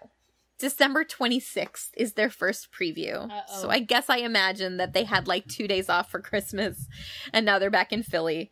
[0.63, 3.30] December 26th is their first preview.
[3.30, 3.62] Uh-oh.
[3.63, 6.88] So I guess I imagine that they had like two days off for Christmas
[7.34, 8.49] and now they're back in Philly.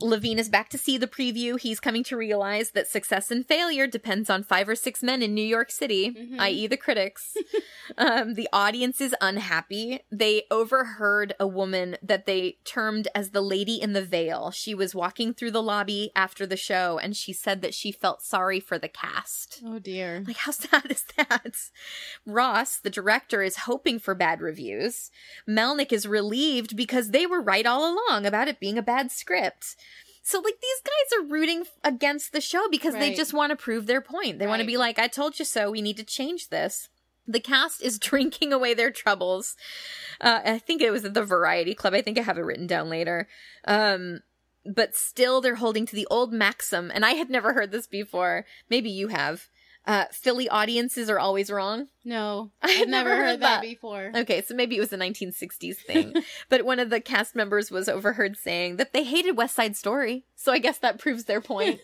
[0.00, 1.58] Levine is back to see the preview.
[1.58, 5.34] He's coming to realize that success and failure depends on five or six men in
[5.34, 6.38] New York City, Mhm.
[6.38, 7.36] i.e., the critics.
[7.98, 10.00] um, the audience is unhappy.
[10.10, 14.50] They overheard a woman that they termed as the lady in the veil.
[14.52, 18.22] She was walking through the lobby after the show and she said that she felt
[18.22, 19.62] sorry for the cast.
[19.66, 20.22] Oh dear.
[20.26, 21.56] Like, how sad is that?
[22.24, 25.10] Ross, the director, is hoping for bad reviews.
[25.48, 29.76] Melnick is relieved because they were right all along about it being a bad script.
[30.22, 33.86] So, like, these guys are rooting against the show because they just want to prove
[33.86, 34.38] their point.
[34.38, 35.70] They want to be like, I told you so.
[35.70, 36.90] We need to change this.
[37.28, 39.54] The cast is drinking away their troubles.
[40.20, 41.94] Uh, I think it was at the Variety Club.
[41.94, 43.28] I think I have it written down later.
[43.66, 44.20] Um,
[44.64, 46.90] but still, they're holding to the old maxim.
[46.92, 48.44] And I had never heard this before.
[48.68, 49.48] Maybe you have.
[49.86, 51.88] Uh, Philly audiences are always wrong.
[52.04, 53.62] No, I had I've never, never heard, heard that, that.
[53.62, 54.12] before.
[54.14, 56.12] Okay, so maybe it was a 1960s thing.
[56.50, 60.24] but one of the cast members was overheard saying that they hated West Side Story.
[60.36, 61.80] So I guess that proves their point.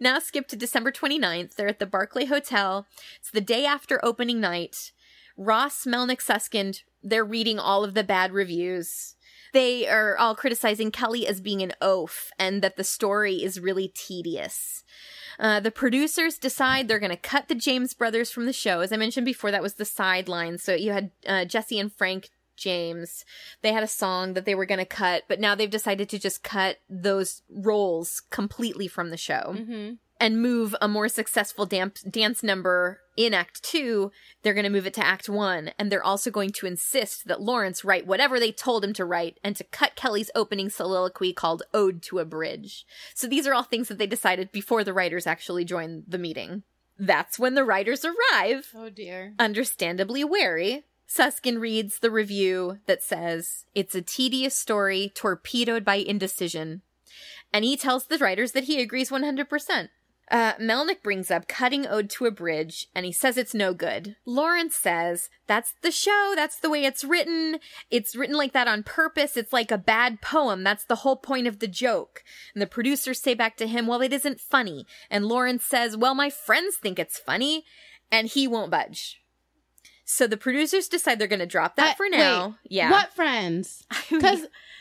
[0.00, 1.54] Now skip to December 29th.
[1.54, 2.86] They're at the Barclay Hotel.
[3.18, 4.92] It's the day after opening night.
[5.36, 9.16] Ross, Melnick, Susskind, they're reading all of the bad reviews.
[9.52, 13.88] They are all criticizing Kelly as being an oaf and that the story is really
[13.88, 14.82] tedious.
[15.38, 18.80] Uh, the producers decide they're going to cut the James brothers from the show.
[18.80, 20.58] As I mentioned before, that was the sideline.
[20.58, 23.24] So you had uh, Jesse and Frank James.
[23.62, 26.18] They had a song that they were going to cut, but now they've decided to
[26.18, 29.94] just cut those roles completely from the show Mm-hmm.
[30.20, 34.10] and move a more successful dam- dance number in Act Two.
[34.42, 37.40] They're going to move it to Act One, and they're also going to insist that
[37.42, 41.62] Lawrence write whatever they told him to write, and to cut Kelly's opening soliloquy called
[41.74, 45.26] "Ode to a Bridge." So these are all things that they decided before the writers
[45.26, 46.62] actually joined the meeting.
[46.98, 49.34] That's when the writers arrive Oh dear.
[49.38, 50.84] understandably wary.
[51.14, 56.80] Susskind reads the review that says, It's a tedious story torpedoed by indecision.
[57.52, 59.88] And he tells the writers that he agrees 100%.
[60.30, 64.16] Uh, Melnick brings up Cutting Ode to a Bridge, and he says it's no good.
[64.24, 67.58] Lawrence says, That's the show, that's the way it's written.
[67.90, 69.36] It's written like that on purpose.
[69.36, 70.64] It's like a bad poem.
[70.64, 72.24] That's the whole point of the joke.
[72.54, 74.86] And the producers say back to him, Well, it isn't funny.
[75.10, 77.66] And Lawrence says, Well, my friends think it's funny.
[78.10, 79.21] And he won't budge.
[80.04, 82.46] So the producers decide they're going to drop that Uh, for now.
[82.48, 82.90] wait, yeah.
[82.90, 83.84] What friends?
[84.10, 84.40] Because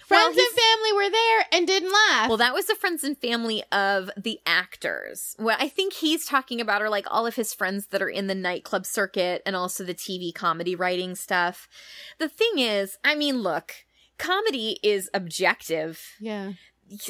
[0.09, 2.27] Well, friends and family were there and didn't laugh.
[2.27, 5.35] Well, that was the friends and family of the actors.
[5.37, 8.27] What I think he's talking about are like all of his friends that are in
[8.27, 11.69] the nightclub circuit and also the TV comedy writing stuff.
[12.17, 13.73] The thing is, I mean, look,
[14.17, 16.01] comedy is objective.
[16.19, 16.53] yeah.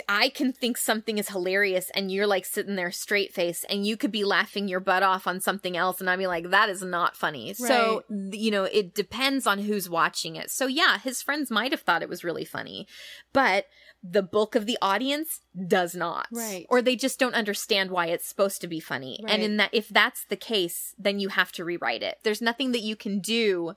[0.07, 3.97] I can think something is hilarious and you're like sitting there straight face and you
[3.97, 6.83] could be laughing your butt off on something else and I'd be like, that is
[6.83, 7.53] not funny.
[7.53, 10.51] So, you know, it depends on who's watching it.
[10.51, 12.87] So yeah, his friends might have thought it was really funny,
[13.33, 13.67] but
[14.03, 16.27] the bulk of the audience does not.
[16.31, 16.65] Right.
[16.69, 19.23] Or they just don't understand why it's supposed to be funny.
[19.27, 22.19] And in that, if that's the case, then you have to rewrite it.
[22.23, 23.75] There's nothing that you can do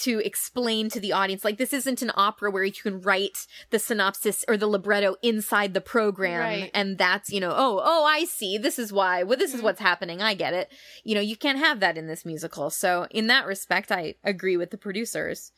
[0.00, 1.44] to explain to the audience.
[1.44, 5.74] Like this isn't an opera where you can write the synopsis or the libretto inside
[5.74, 6.70] the program Right.
[6.74, 8.58] and that's, you know, oh, oh, I see.
[8.58, 9.22] This is why.
[9.22, 9.64] Well, this is Mhm.
[9.64, 10.20] what's happening.
[10.22, 10.70] I get it.
[11.04, 12.70] You know, you can't have that in this musical.
[12.70, 15.52] So, in that respect, I agree with the producers.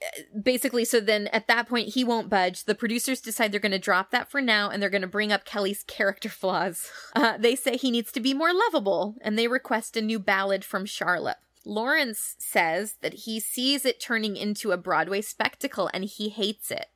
[0.00, 2.64] Uh, Basically, so then at that point, he won't budge.
[2.64, 5.32] The producers decide they're going to drop that for now and they're going to bring
[5.32, 6.88] up Kelly's character flaws.
[7.16, 10.64] Uh, they say he needs to be more lovable and they request a new ballad
[10.64, 11.36] from Charlap.
[11.68, 16.86] Lawrence says that he sees it turning into a Broadway spectacle and he hates it.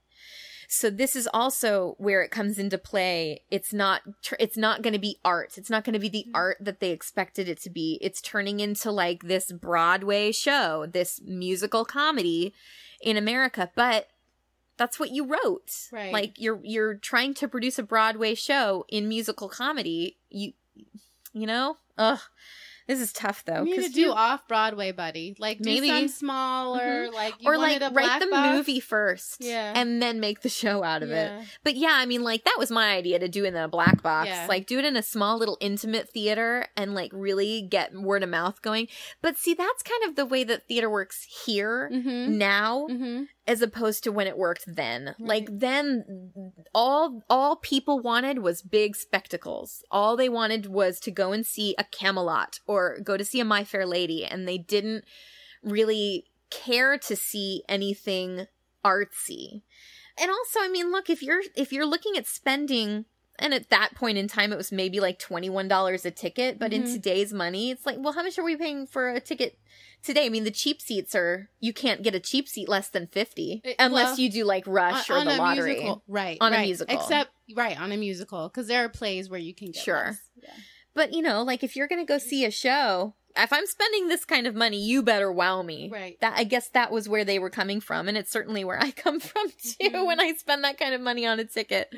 [0.66, 3.42] So this is also where it comes into play.
[3.50, 5.58] It's not tr- it's not going to be art.
[5.58, 6.34] It's not going to be the mm-hmm.
[6.34, 7.98] art that they expected it to be.
[8.00, 12.54] It's turning into like this Broadway show, this musical comedy
[13.02, 14.08] in America, but
[14.78, 15.88] that's what you wrote.
[15.92, 16.10] Right.
[16.10, 20.16] Like you're you're trying to produce a Broadway show in musical comedy.
[20.30, 20.54] You
[21.34, 21.76] you know?
[21.98, 22.20] Ugh.
[22.92, 23.64] This is tough though.
[23.64, 25.34] You need to do you- off Broadway, buddy.
[25.38, 25.88] Like do Maybe.
[25.88, 27.12] some smaller, Mhm.
[27.14, 28.56] like you or like write the box.
[28.56, 29.72] movie first, Yeah.
[29.74, 31.40] and then make the show out of Yeah.
[31.40, 31.46] it.
[31.64, 34.02] But yeah, I mean, like that was my idea to do it in a black
[34.02, 34.46] box, Yeah.
[34.48, 38.28] like do it in a small little intimate theater, and like really get word of
[38.28, 38.88] mouth going.
[39.20, 42.38] But see, that's kind of the way that theater works here Mm-hmm.
[42.38, 43.22] now, Mm-hmm.
[43.46, 45.06] As opposed to when it worked then.
[45.06, 45.26] Mm-hmm.
[45.26, 49.82] Like then, all all people wanted was big spectacles.
[49.90, 53.44] All they wanted was to go and see a Camelot or go to see a
[53.44, 55.04] My Fair Lady, and they didn't
[55.62, 58.46] really care to see anything
[58.84, 59.62] artsy.
[60.18, 63.06] And also, I mean, look, if you're if you're looking at spending
[63.38, 66.82] and at that point in time it was maybe like $21 a ticket, but in
[66.84, 66.92] Mhm.
[66.92, 69.58] today's money, it's like, well, how much are we paying for a ticket
[70.02, 70.26] today?
[70.26, 73.60] I mean, the cheap seats are you can't get a cheap seat less than 50
[73.64, 75.72] It- unless well, you do like Rush or the a lottery.
[75.74, 76.38] musical, right?
[76.40, 76.94] On a musical.
[76.94, 80.04] except right on a musical because there are plays where you can get Sure.
[80.08, 80.20] less.
[80.42, 80.50] Yeah.
[80.94, 84.08] But you know, like if you're going to go see a show, if I'm spending
[84.08, 85.88] this kind of money, you better wow me.
[85.90, 86.20] Right.
[86.20, 88.90] That I guess that was where they were coming from, and it's certainly where I
[88.90, 90.04] come from too Mm-hmm.
[90.04, 91.90] when I spend that kind of money on a ticket.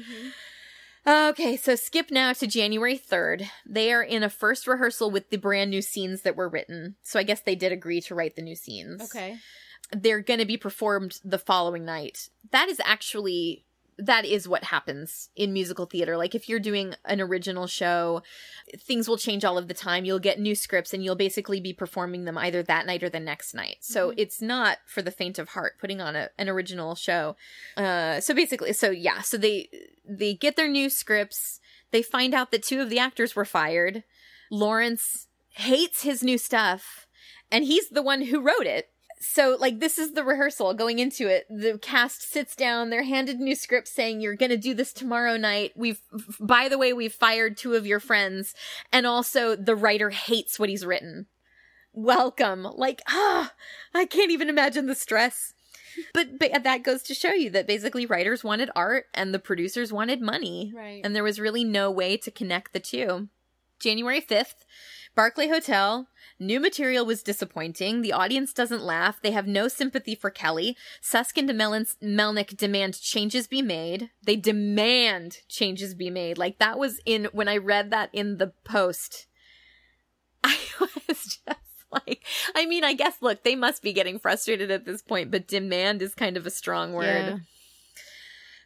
[1.06, 3.46] Okay, so skip now to January 3rd.
[3.66, 6.96] They are in a first rehearsal with the brand new scenes that were written.
[7.02, 9.02] So I guess they did agree to write the new scenes.
[9.02, 9.36] Okay.
[9.92, 12.30] They're going to be performed the following night.
[12.52, 13.66] That is actually
[13.98, 16.16] that is what happens in musical theater.
[16.16, 18.22] Like if you're doing an original show,
[18.76, 20.04] things will change all of the time.
[20.04, 23.20] You'll get new scripts and you'll basically be performing them either that night or the
[23.20, 23.76] next night.
[23.80, 27.36] So it's not for the faint of heart putting on a, an original show.
[27.76, 29.68] Uh so basically so yeah, so they
[30.08, 31.60] they get their new scripts.
[31.90, 34.04] They find out that two of the actors were fired.
[34.50, 37.06] Lawrence hates his new stuff
[37.50, 38.90] and he's the one who wrote it.
[39.26, 41.46] So, like, this is the rehearsal going into it.
[41.48, 45.72] The cast sits down, they're handed new scripts saying, You're gonna do this tomorrow night.
[45.74, 46.00] We've,
[46.38, 48.54] by the way, we've fired two of your friends.
[48.92, 51.26] And also, the writer hates what he's written.
[51.94, 52.64] Welcome.
[52.64, 53.52] Like, ah,
[53.94, 55.54] I can't even imagine the stress.
[56.12, 59.92] But, but that goes to show you that basically writers wanted art and the producers
[59.92, 60.72] wanted money.
[60.74, 61.00] Right.
[61.02, 63.28] And there was really no way to connect the two.
[63.78, 64.64] January 5th,
[65.14, 66.08] Barclay Hotel.
[66.40, 68.02] New material was disappointing.
[68.02, 69.20] The audience doesn't laugh.
[69.22, 70.76] They have no sympathy for Kelly.
[71.00, 74.10] Susskind and Melnick demand changes be made.
[74.22, 76.36] They demand changes be made.
[76.36, 79.26] Like that was in when I read that in the post.
[80.44, 80.56] I
[81.08, 85.02] was just like, I mean, I guess, look, they must be getting frustrated at this
[85.02, 87.42] point, but demand is kind of a strong word.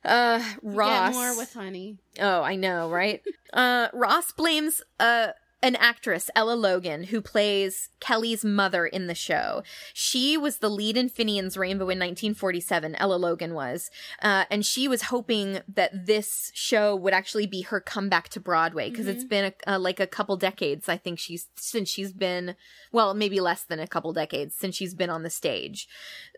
[0.05, 1.13] Uh, Ross.
[1.13, 1.99] Get more with honey.
[2.19, 3.21] Oh, I know, right?
[3.53, 5.29] uh, Ross blames uh
[5.61, 9.65] an actress, Ella Logan, who plays Kelly's mother in the show.
[9.93, 12.95] She was the lead in Finian's Rainbow in 1947.
[12.95, 13.91] Ella Logan was,
[14.23, 18.89] uh, and she was hoping that this show would actually be her comeback to Broadway
[18.89, 20.89] because it's been a, uh, like a couple decades.
[20.89, 22.55] I think she's since she's been,
[22.93, 25.89] well, maybe less than a couple decades since she's been on the stage.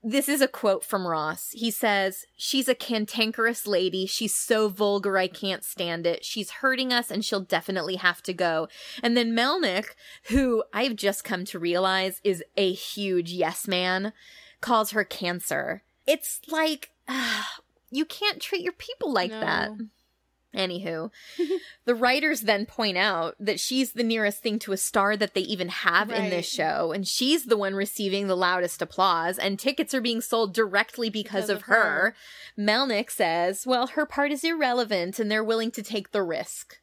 [0.03, 1.51] This is a quote from Ross.
[1.53, 4.07] He says, She's a cantankerous lady.
[4.07, 6.25] She's so vulgar, I can't stand it.
[6.25, 8.69] She's hurting us, and she'll definitely have to go.
[9.03, 9.89] And then Melnick,
[10.25, 14.15] who I've just come to realize is a huge yes man,
[14.63, 15.83] calls her cancer.
[16.07, 17.59] It's like, ah,
[17.91, 19.71] you can't treat your people like that.
[20.55, 21.11] Anywho,
[21.85, 25.43] the writers then point out that she's the nearest thing to a star that they
[25.43, 29.95] even have in this show, and she's the one receiving the loudest applause, and tickets
[29.95, 31.75] are being sold directly because, Because of, of her.
[31.75, 32.15] her.
[32.59, 36.79] Melnick says, well, her part is irrelevant, and they're willing to take the risk.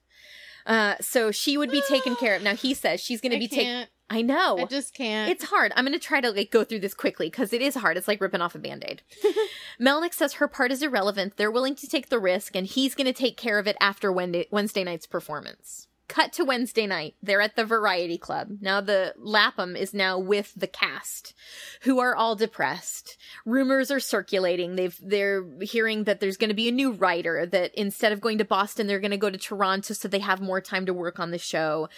[0.66, 2.42] Uh, so she would be taken care of.
[2.44, 3.88] Now he says she's going to be taken.
[4.10, 4.58] I know.
[4.60, 5.30] I just can't.
[5.30, 5.74] It's hard.
[5.76, 7.98] I'm going to try to like go through this quickly because it is hard.
[7.98, 9.02] It's like ripping off a band-aid.
[9.82, 11.36] Melnick says her part is irrelevant.
[11.36, 14.12] They're willing to take the risk and he's going to take care of it after
[14.12, 15.87] Wednesday night's performance.
[16.08, 17.16] Cut to Wednesday night.
[17.22, 18.48] They're at the Variety Club.
[18.62, 21.34] Now the Lapham is now with the cast
[21.82, 23.18] who are all depressed.
[23.46, 24.76] Rumors are circulating.
[24.76, 28.38] They've they're hearing that there's going to be a new writer that instead of going
[28.38, 31.20] to Boston they're going to go to Toronto so they have more time to work
[31.20, 31.90] on the show.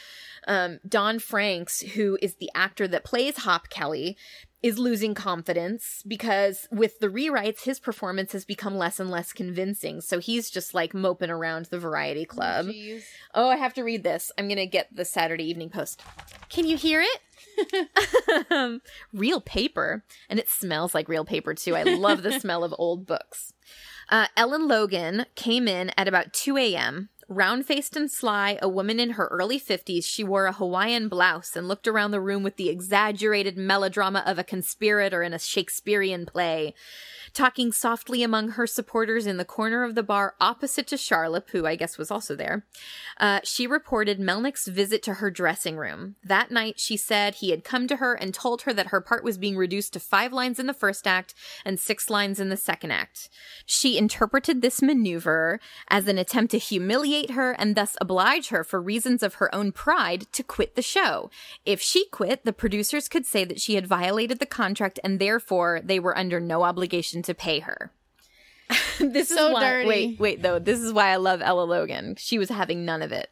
[0.47, 4.17] Um, Don Francks, who is the actor that plays Hop Kelly,
[4.61, 10.01] is losing confidence because with the rewrites, his performance has become less and less convincing.
[10.01, 12.67] So he's just like moping around the Variety Club.
[12.67, 13.03] Jeez.
[13.33, 14.31] Oh, I have to read this.
[14.37, 16.01] I'm going to get the Saturday Evening Post.
[16.49, 18.47] Can you hear it?
[18.51, 18.81] um,
[19.13, 20.03] real paper.
[20.29, 21.75] And it smells like real paper, too.
[21.75, 23.53] I love the smell of old books.
[24.09, 27.09] Uh, Ella Logan came in at about 2 a.m.
[27.31, 31.55] Round faced and sly, a woman in her early 50s, she wore a Hawaiian blouse
[31.55, 36.25] and looked around the room with the exaggerated melodrama of a conspirator in a Shakespearean
[36.25, 36.73] play.
[37.33, 41.67] Talking softly among her supporters in the corner of the bar opposite to Charlap, who
[41.67, 42.65] I guess was also there,
[43.19, 46.15] uh, she reported Melnick's visit to her dressing room.
[46.23, 49.23] That night, she said he had come to her and told her that her part
[49.23, 52.57] was being reduced to five lines in the first act and six lines in the
[52.57, 53.29] second act.
[53.67, 55.59] She interpreted this maneuver
[55.89, 59.71] as an attempt to humiliate her and thus oblige her, for reasons of her own
[59.71, 61.29] pride, to quit the show.
[61.65, 65.81] If she quit, the producers could say that she had violated the contract and therefore
[65.83, 67.91] they were under no obligation to pay her.
[68.99, 69.87] this So is why, dirty.
[69.87, 70.59] Wait, wait, though.
[70.59, 72.15] This is why I love Ella Logan.
[72.17, 73.29] She was having none of it.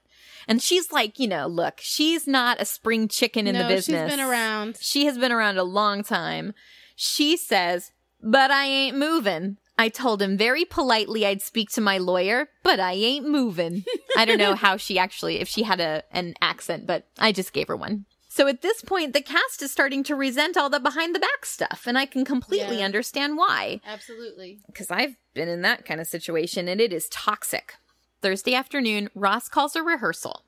[0.48, 4.10] And she's like, you know, look, she's not a spring chicken in no, the business.
[4.10, 4.78] she's been around.
[4.80, 6.54] She has been around a long time.
[6.96, 9.58] She says, but I ain't moving.
[9.78, 13.84] I told him very politely I'd speak to my lawyer, but I ain't moving.
[14.16, 17.54] I don't know how she actually, if she had a an accent, but I just
[17.54, 18.06] gave her one.
[18.30, 21.46] So at this point, the cast is starting to resent all the behind the back
[21.46, 22.86] stuff, and I can completely Yeah.
[22.86, 24.60] understand why Absolutely.
[24.68, 27.76] because I've been in that kind of situation and it is toxic.
[28.22, 30.44] Thursday afternoon, Ross calls a rehearsal.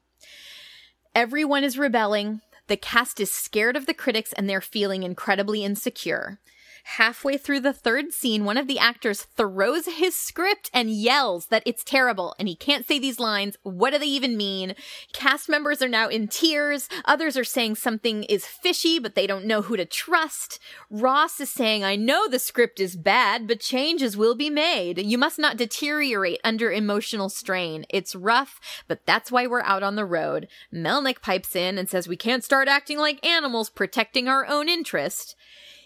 [1.15, 2.41] Everyone is rebelling.
[2.67, 6.39] The cast is scared of the critics and they're feeling incredibly insecure.
[6.83, 11.63] Halfway through the third scene, one of the actors throws his script and yells that
[11.65, 13.57] it's terrible and he can't say these lines.
[13.63, 14.75] What do they even mean?
[15.13, 16.89] Cast members are now in tears.
[17.05, 20.59] Others are saying something is fishy, but they don't know who to trust.
[20.89, 24.99] Ross is saying, I know the script is bad, but changes will be made.
[24.99, 27.85] You must not deteriorate under emotional strain.
[27.89, 30.47] It's rough, but that's why we're out on the road.
[30.73, 35.35] Melnick pipes in and says we can't start acting like animals protecting our own interest.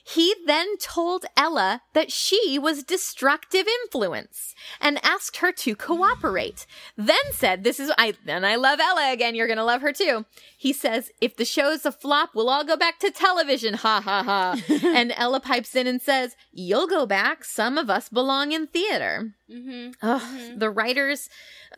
[0.04, 6.66] He then told Ella that she was destructive influence and asked her to cooperate.
[6.98, 9.34] Then said, this is, I, and I love Ella again.
[9.34, 10.26] You're going to love her too.
[10.58, 13.76] He says, if the show's a flop, we'll all go back to television.
[13.76, 14.62] Ha ha ha.
[14.84, 17.46] and Ella pipes in and says, you'll go back.
[17.46, 19.34] Some of us belong in theater.
[19.52, 19.92] Mm-hmm.
[20.02, 21.30] Ugh, The writers,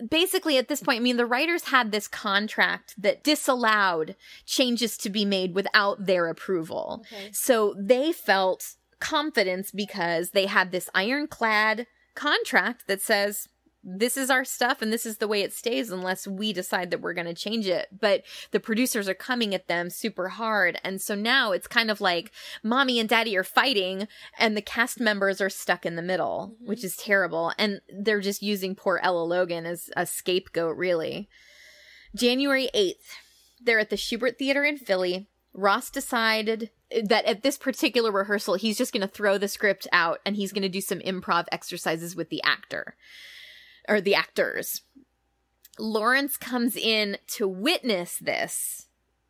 [0.09, 5.09] basically at this point, I mean, the writers had this contract that disallowed changes to
[5.09, 7.03] be made without their approval.
[7.11, 7.29] Okay.
[7.31, 13.49] So they felt confidence because they had this ironclad contract that says,
[13.87, 17.01] this is our stuff and this is the way it stays unless we decide that
[17.01, 17.87] we're going to change it.
[17.97, 20.79] But the producers are coming at them super hard.
[20.83, 22.31] And so now it's kind of like
[22.63, 24.07] mommy and daddy are fighting
[24.39, 26.67] and the cast members are stuck in the middle, mm-hmm.
[26.67, 27.53] which is terrible.
[27.59, 31.29] And they're just using poor Ella Logan as a scapegoat, really.
[32.15, 32.93] January 8th,
[33.61, 35.27] they're at the Shubert Theater in Philly.
[35.53, 36.71] Ross decided
[37.03, 40.51] that at this particular rehearsal, he's just going to throw the script out and he's
[40.51, 42.95] going to do some improv exercises with the actor
[43.87, 44.81] or the actors.
[45.77, 48.87] Lawrence comes in to witness this,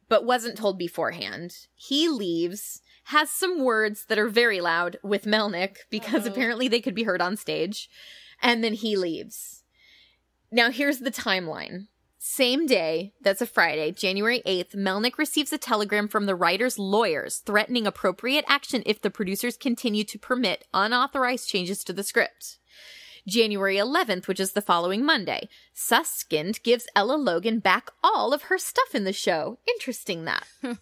[0.07, 1.55] but wasn't told beforehand.
[1.73, 6.31] He leaves, has some words that are very loud with Melnick because Uh-oh.
[6.31, 7.89] apparently they could be heard on stage,
[8.41, 9.63] and then he leaves.
[10.51, 11.87] Now, here's the timeline.
[12.17, 17.37] Same day, that's a Friday, January 8th, Melnick receives a telegram from the writer's lawyers
[17.37, 22.57] threatening appropriate action if the producers continue to permit unauthorized changes to the script.
[23.27, 28.57] January 11th, which is the following Monday, Susskind gives Ella Logan back all of her
[28.57, 29.57] stuff in the show.
[29.67, 30.45] Interesting that.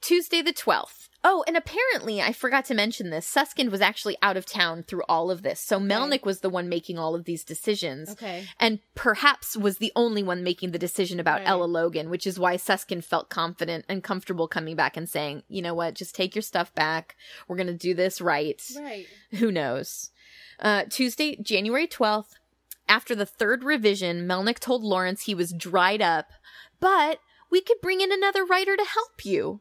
[0.00, 1.08] Tuesday the 12th.
[1.22, 3.26] Oh, and apparently, I forgot to mention this.
[3.26, 5.60] Susskind was actually out of town through all of this.
[5.60, 8.08] So Melnick was the one making all of these decisions.
[8.12, 8.46] Okay.
[8.58, 11.48] And perhaps was the only one making the decision about Right.
[11.48, 15.60] Ella Logan, which is why Susskind felt confident and comfortable coming back and saying, you
[15.60, 17.16] know what, just take your stuff back.
[17.48, 18.60] We're going to do this right.
[18.78, 19.06] Right.
[19.32, 20.10] Who knows?
[20.60, 22.32] Uh, Tuesday, January 12th,
[22.88, 26.30] after the third revision, Melnick told Lawrence he was dried up,
[26.80, 29.60] but we could bring in another writer to help you.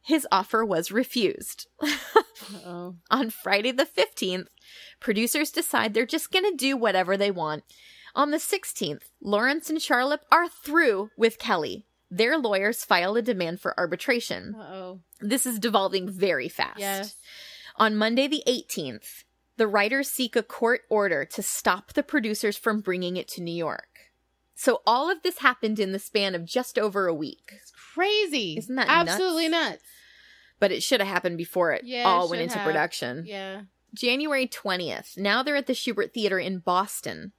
[0.00, 1.68] His offer was refused.
[3.10, 4.48] On Friday the 15th,
[5.00, 7.64] producers decide they're just going to do whatever they want.
[8.14, 11.86] On the 16th, Lawrence and Charlap are through with Kelly.
[12.10, 14.54] Their lawyers file a demand for arbitration.
[14.54, 15.00] Uh-oh.
[15.20, 16.78] This is devolving very fast.
[16.78, 17.16] Yes.
[17.76, 19.24] On Monday, the 18th,
[19.56, 23.54] the writers seek a court order to stop the producers from bringing it to New
[23.54, 23.88] York.
[24.54, 28.56] So all of this happened in the span of just over a week, It's Crazy.
[28.58, 29.70] Isn't that absolutely nuts?
[29.72, 29.82] nuts?
[30.60, 32.66] but it should have happened before it Yeah, it all went into have.
[32.66, 33.24] production.
[33.26, 33.62] Yeah.
[33.94, 35.18] January 20th.
[35.18, 37.32] Now they're at the Shubert Theater in Boston.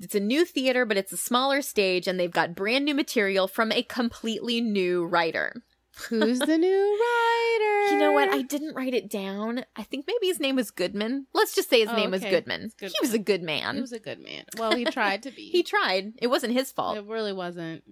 [0.00, 3.46] It's a new theater, but it's a smaller stage, and they've got brand new material
[3.46, 5.62] from a completely new writer.
[6.08, 7.92] Who's the new writer?
[7.94, 8.30] You know what?
[8.30, 9.64] I didn't write it down.
[9.76, 11.26] I think maybe his name was Goodman.
[11.34, 12.22] Let's just say his Oh, name was.
[12.22, 12.70] Goodman.
[12.78, 12.92] Goodman.
[12.92, 13.74] He was a good man.
[13.74, 14.44] He was a good man.
[14.56, 15.42] Well, he tried to be.
[15.52, 16.14] he tried.
[16.20, 16.96] It wasn't his fault.
[16.96, 17.82] It really wasn't.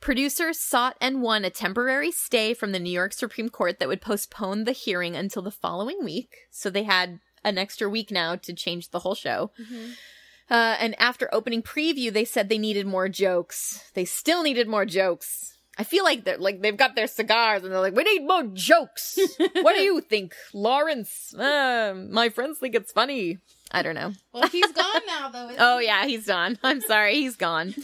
[0.00, 4.00] Producers sought and won a temporary stay from the New York Supreme Court that would
[4.00, 6.34] postpone the hearing until the following week.
[6.50, 9.52] So they had an extra week now to change the whole show.
[10.50, 13.90] Uh, and after opening preview, they said they needed more jokes.
[13.94, 15.57] They still needed more jokes.
[15.78, 18.42] I feel like they're like they've got their cigars and they're like, we need more
[18.52, 19.16] jokes.
[19.62, 21.32] what do you think, Lawrence?
[21.34, 23.38] Uh, my friends think it's funny.
[23.70, 24.12] I don't know.
[24.32, 25.48] Well, he's gone now, though.
[25.50, 25.86] isn't Oh he?
[25.86, 26.58] yeah, he's gone.
[26.64, 27.74] I'm sorry, he's gone.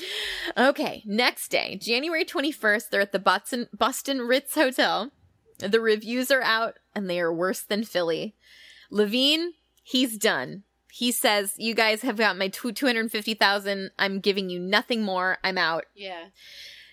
[0.57, 5.11] Okay, next day, January 21st, they're at the Boston Boston Ritz Hotel.
[5.59, 8.35] The reviews are out and they are worse than Philly.
[8.91, 10.65] Levine, he's done.
[10.91, 13.91] He says, "You guys have got my two 250,000.
[13.99, 15.39] I'm giving you nothing more.
[15.45, 16.27] I'm out." Yeah.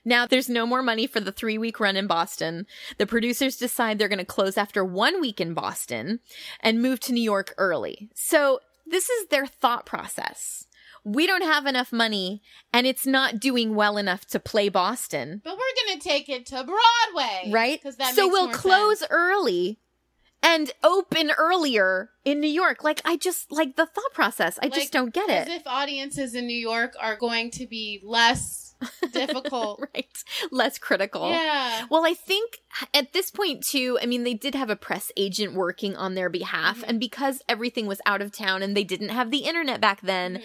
[0.04, 2.66] Now there's no more money for the three week run in Boston.
[2.98, 6.20] The producers decide they're going to close after one week in Boston
[6.60, 8.10] and move to New York early.
[8.16, 10.66] So this is their thought process.
[11.04, 12.42] We don't have enough money
[12.72, 16.64] and it's not doing well enough to play Boston, But we're gonna take it to
[16.64, 17.82] Broadway, right?
[18.14, 19.10] So we'll close sense.
[19.12, 19.80] early
[20.44, 22.84] and open earlier in New York.
[22.84, 24.60] Like I just like the thought process.
[24.62, 25.48] I Like, just don't get it.
[25.48, 28.61] As if audiences in New York are going to be less
[29.12, 29.80] difficult.
[29.94, 30.24] right.
[30.52, 31.30] Less critical.
[31.30, 31.86] Yeah.
[31.90, 32.60] Well, I think
[32.94, 36.30] at this point too, I mean, they did have a press agent working on their
[36.30, 36.90] behalf, Mm-hmm.
[36.90, 40.42] and because everything was out of town and they didn't have the internet back then,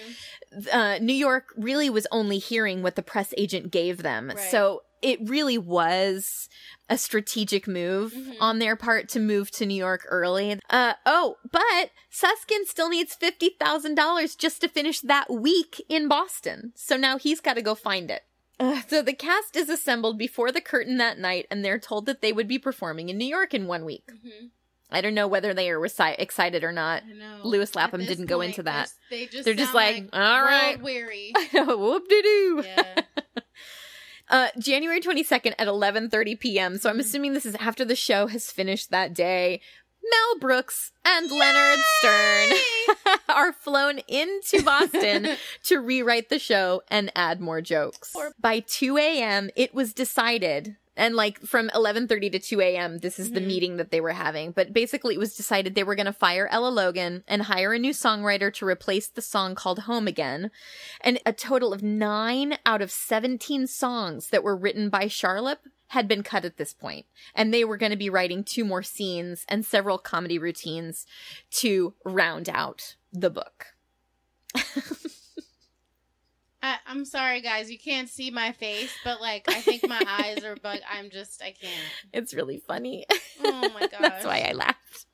[0.54, 0.78] Mm-hmm.
[0.78, 4.28] uh, New York really was only hearing what the press agent gave them.
[4.28, 4.38] Right.
[4.50, 6.48] So it really was
[6.88, 8.32] a strategic move Mm-hmm.
[8.40, 10.58] on their part to move to New York early.
[10.70, 16.72] Uh, oh, but Susskind still needs $50,000 just to finish that week in Boston.
[16.76, 18.22] So now he's got to go find it.
[18.58, 22.22] Uh, so the cast is assembled before the curtain that night, and they're told that
[22.22, 24.08] they would be performing in New York in one week.
[24.90, 27.02] I don't know whether they are reci- excited or not.
[27.02, 27.22] Mm-hmm.
[27.22, 27.44] I know.
[27.44, 28.88] Lewis Lapham didn't go into that.
[29.10, 30.80] They just They're just sound like, all right.
[30.80, 31.32] weary.
[31.52, 32.62] Whoop de doo.
[32.64, 33.02] Yeah.
[34.28, 36.78] Uh, January 22nd at 11:30 p.m.
[36.78, 39.60] So I'm assuming this is after the show has finished that day.
[40.10, 42.50] Mel Brooks and Leonard Stern
[43.28, 48.14] are flown into Boston to rewrite the show and add more jokes.
[48.40, 53.32] By 2 a.m., it was decided, and like from 11:30 to 2 a.m., this is
[53.32, 53.48] the mm-hmm.
[53.48, 54.52] meeting that they were having.
[54.52, 57.78] But basically, it was decided they were going to fire Ella Logan and hire a
[57.78, 60.50] new songwriter to replace the song called "Home Again."
[61.00, 66.08] And a total of nine out of 17 songs that were written by Charlap had
[66.08, 67.06] been cut at this point.
[67.34, 71.06] And they were going to be writing two more scenes and several comedy routines
[71.52, 73.75] to round out the book.
[76.66, 77.70] I, I'm sorry, guys.
[77.70, 80.80] You can't see my face, but like, I think my eyes are bug.
[80.90, 81.72] I'm just, I can't.
[82.12, 83.06] It's really funny.
[83.44, 83.90] Oh my gosh.
[84.00, 85.04] That's why I laughed.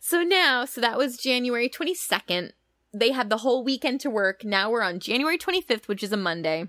[0.00, 2.50] So now, so that was January 22nd.
[2.92, 4.44] They had the whole weekend to work.
[4.44, 6.68] Now we're on January 25th, which is a Monday.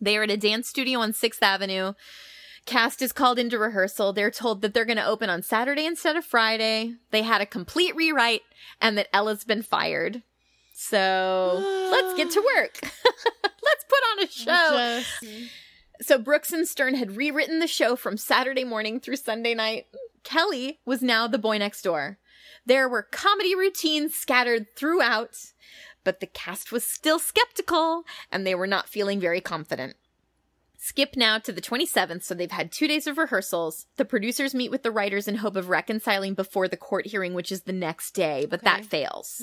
[0.00, 1.92] They are at a dance studio on 6th Avenue.
[2.66, 4.12] Cast is called into rehearsal.
[4.12, 6.96] They're told that they're going to open on Saturday instead of Friday.
[7.12, 8.42] They had a complete rewrite
[8.80, 10.22] and that Ella's been fired.
[10.80, 11.58] So
[11.90, 12.78] let's get to work.
[12.82, 15.02] let's put on a show.
[15.02, 15.50] Just-
[16.02, 19.86] So Brooks and Stern had rewritten the show from Saturday morning through Sunday night.
[20.22, 22.18] Kelly was now the boy next door.
[22.64, 25.36] There were comedy routines scattered throughout,
[26.04, 29.96] but the cast was still skeptical and they were not feeling very confident.
[30.80, 33.86] Skip now to the 27th, so they've had two days of rehearsals.
[33.96, 37.50] The producers meet with the writers in hope of reconciling before the court hearing, which
[37.50, 39.42] is the next day, but that fails.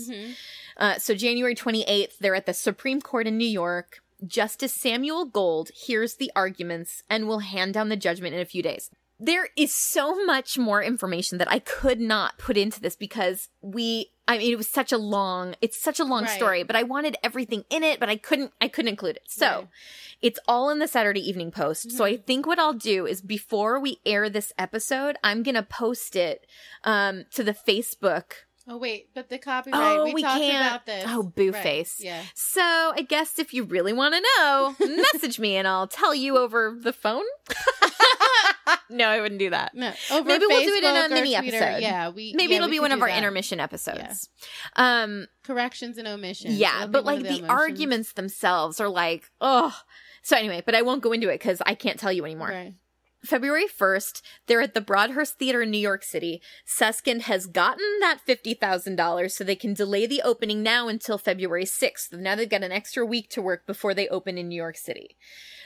[0.77, 3.99] Uh, so January 28th, they're at the Supreme Court in New York.
[4.25, 8.63] Justice Samuel Gold hears the arguments and will hand down the judgment in a few
[8.63, 8.89] days.
[9.25, 14.11] There is so much more information that I could not put into this because we
[14.27, 16.31] I mean it was such a long it's such a long Right.
[16.37, 19.23] story, but I wanted everything in it, but I couldn't I couldn't include it.
[19.27, 19.67] So Right.
[20.21, 21.91] it's all in the Saturday Evening Post.
[21.91, 22.13] So Mm-hmm.
[22.13, 26.45] I think what I'll do is before we air this episode, I'm gonna post it
[26.83, 28.25] um to the Facebook
[28.67, 29.79] Oh wait, but the copyright.
[29.99, 30.65] Oh, we, we talked can't.
[30.65, 31.05] about this.
[31.07, 31.97] Oh, boo Right, face.
[31.99, 32.23] Yeah.
[32.33, 34.75] So I guess if you really want to know,
[35.13, 37.21] message me and I'll tell you over the phone.
[38.89, 39.73] no, I wouldn't do that.
[39.75, 41.57] No, over Maybe we'll do it in a mini Twitter.
[41.57, 41.81] episode.
[41.81, 43.17] Yeah, we Maybe yeah, it'll we be one of our that.
[43.17, 44.29] intermission episodes.
[44.75, 46.55] Um, corrections and omissions.
[46.57, 49.75] yeah, That'll but like of the, arguments themselves are like, oh.
[50.23, 52.49] So anyway, but I won't go into it because I can't tell you anymore.
[52.49, 52.73] Right.
[53.25, 56.41] February 1st, they're at the Broadhurst Theater in New York City.
[56.65, 62.13] Susskind has gotten that $50,000 so they can delay the opening now until February 6th.
[62.13, 65.17] Now they've got an extra week to work before they open in New York City.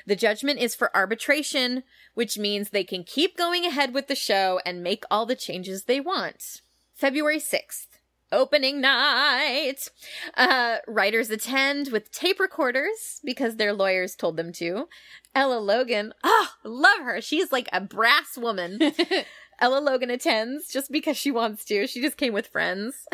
[0.06, 1.84] The judgment is for arbitration,
[2.14, 5.84] which means they can keep going ahead with the show and make all the changes
[5.84, 6.62] they want.
[6.96, 7.89] February 6th.
[8.32, 9.90] Opening night.
[10.36, 14.88] Uh, writers attend with tape recorders because their lawyers told them to.
[15.34, 17.22] Ella Logan, oh, love her.
[17.22, 18.80] She's like a brass woman.
[19.60, 21.86] Ella Logan attends just because she wants to.
[21.88, 23.06] She just came with friends.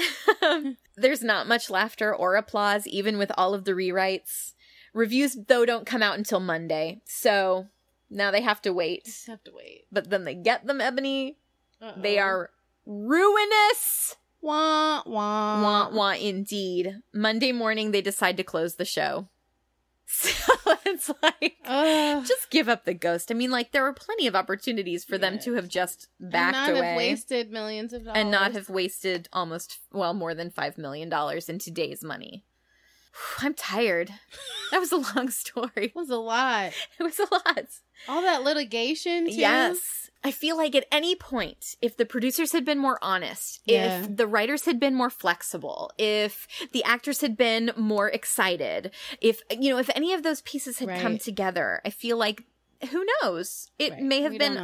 [0.98, 4.54] There's not much laughter or applause, even with all of the rewrites.
[4.94, 7.02] Reviews, though, don't come out until Monday.
[7.06, 7.68] So
[8.10, 9.06] now they have to wait.
[9.06, 9.86] Just have to wait.
[9.92, 11.38] But then they get them, Ebony.
[11.98, 12.26] They Uh-oh.
[12.28, 12.50] are
[12.86, 14.16] ruinous.
[14.46, 15.64] Wah, wah.
[15.64, 17.02] Wah, wah, indeed.
[17.12, 19.28] Monday morning, they decide to close the show.
[20.08, 22.24] So it's like, Ugh.
[22.28, 23.32] just give up the ghost.
[23.32, 26.76] I mean, like, there were plenty of opportunities for them to have just backed and
[26.76, 28.18] not away have wasted millions of dollars.
[28.20, 31.12] and not have wasted almost, well, more than $5 million
[31.48, 32.46] in today's money.
[33.40, 34.12] I'm tired.
[34.72, 35.72] That was a long story.
[35.76, 36.74] It was a lot.
[37.00, 37.66] It was a lot.
[38.08, 39.32] All that litigation, too.
[39.36, 40.10] Yes.
[40.24, 44.02] I feel like at any point, if the producers had been more honest, Yeah.
[44.02, 48.92] if the writers had been more flexible, if the actors had been more excited,
[49.22, 52.44] if, you know, if any of those pieces had come together, I feel like
[52.92, 53.72] who knows?
[53.80, 54.02] It Right.
[54.04, 54.58] may have We been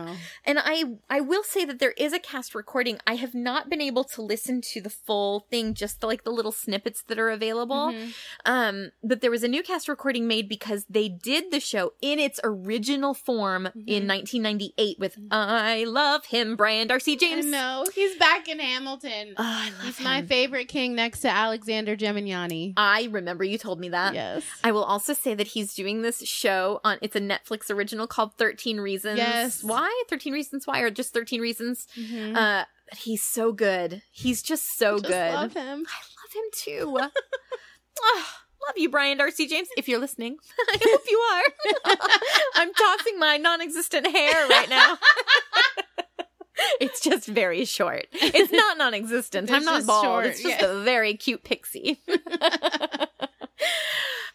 [0.45, 2.99] and I I will say that there is a cast recording.
[3.07, 6.31] I have not been able to listen to the full thing, just the, like the
[6.31, 7.87] little snippets that are available.
[7.91, 8.09] Mm-hmm.
[8.45, 12.19] Um, but there was a new cast recording made because they did the show in
[12.19, 13.79] its original form Mm-hmm.
[13.87, 17.45] in 1998 with "I Love Him" Brian Darcy I James.
[17.45, 17.85] know.
[17.93, 19.33] He's back in Hamilton.
[19.37, 20.03] Oh, I love He's him.
[20.03, 22.73] my favorite king next to Alexander Gemignani.
[22.77, 24.13] I remember you told me that.
[24.13, 24.43] yes.
[24.63, 28.33] I will also say that he's doing this show on it's a Netflix original called
[28.37, 29.17] 13 Reasons.
[29.17, 29.63] Yes.
[29.63, 29.89] Why?
[30.09, 31.87] 13 Reasons Why or just 13 Reasons?
[31.97, 32.35] Mhm.
[32.35, 34.01] Uh but he's so good.
[34.11, 35.33] He's just so Just good.
[35.33, 35.85] love him.
[35.87, 36.99] I love him too.
[38.03, 39.67] Ah, love you, Brian Darcy James.
[39.77, 40.37] If you're listening,
[40.69, 41.97] I hope you are.
[42.55, 44.97] I'm tossing my non-existent hair right now.
[46.79, 48.07] it's just very short.
[48.13, 49.49] It's not non-existent.
[49.49, 50.03] It's I'm not bald.
[50.05, 50.67] short, it's just yeah.
[50.67, 52.01] a very cute pixie.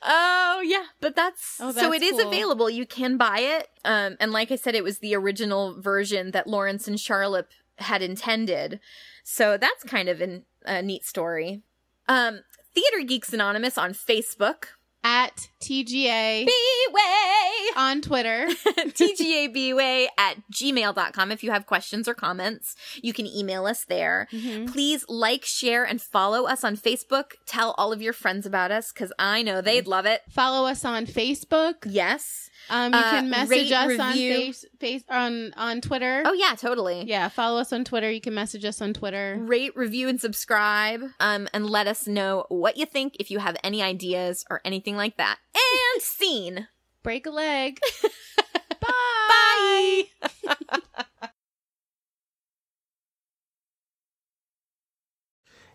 [0.08, 2.28] Oh yeah, but that's, Oh, so that's it is cool.
[2.28, 2.70] available.
[2.70, 3.68] You can buy it.
[3.84, 7.46] Um, and like I said, it was the original version that Lawrence and Charlap
[7.78, 8.78] had intended.
[9.24, 11.62] So that's kind of an, a neat story.
[12.08, 12.40] Um,
[12.74, 14.66] Theater Geeks Anonymous on Facebook.
[15.06, 17.56] At TGA B-Way!
[17.76, 18.48] on Twitter.
[18.66, 21.30] TGABway at gmail.com.
[21.30, 24.26] If you have questions or comments, you can email us there.
[24.32, 24.72] Mm-hmm.
[24.72, 27.32] Please like, share, and follow us on Facebook.
[27.44, 30.22] Tell all of your friends about us because I know they'd love it.
[30.30, 31.74] Follow us on Facebook.
[31.84, 32.50] Yes.
[32.68, 36.22] Um, you Uh, can message rate, us on face, face on on Twitter.
[36.26, 37.04] Oh, yeah, totally.
[37.06, 38.10] yeah, follow us on Twitter.
[38.10, 39.38] You can message us on Twitter.
[39.40, 41.02] Rate, review, and subscribe.
[41.20, 44.96] Um, and let us know what you think if you have any ideas or anything
[44.96, 45.38] like that.
[45.54, 46.68] And scene.
[47.02, 47.78] Break a leg.
[48.80, 50.04] Bye.
[50.44, 51.28] Bye.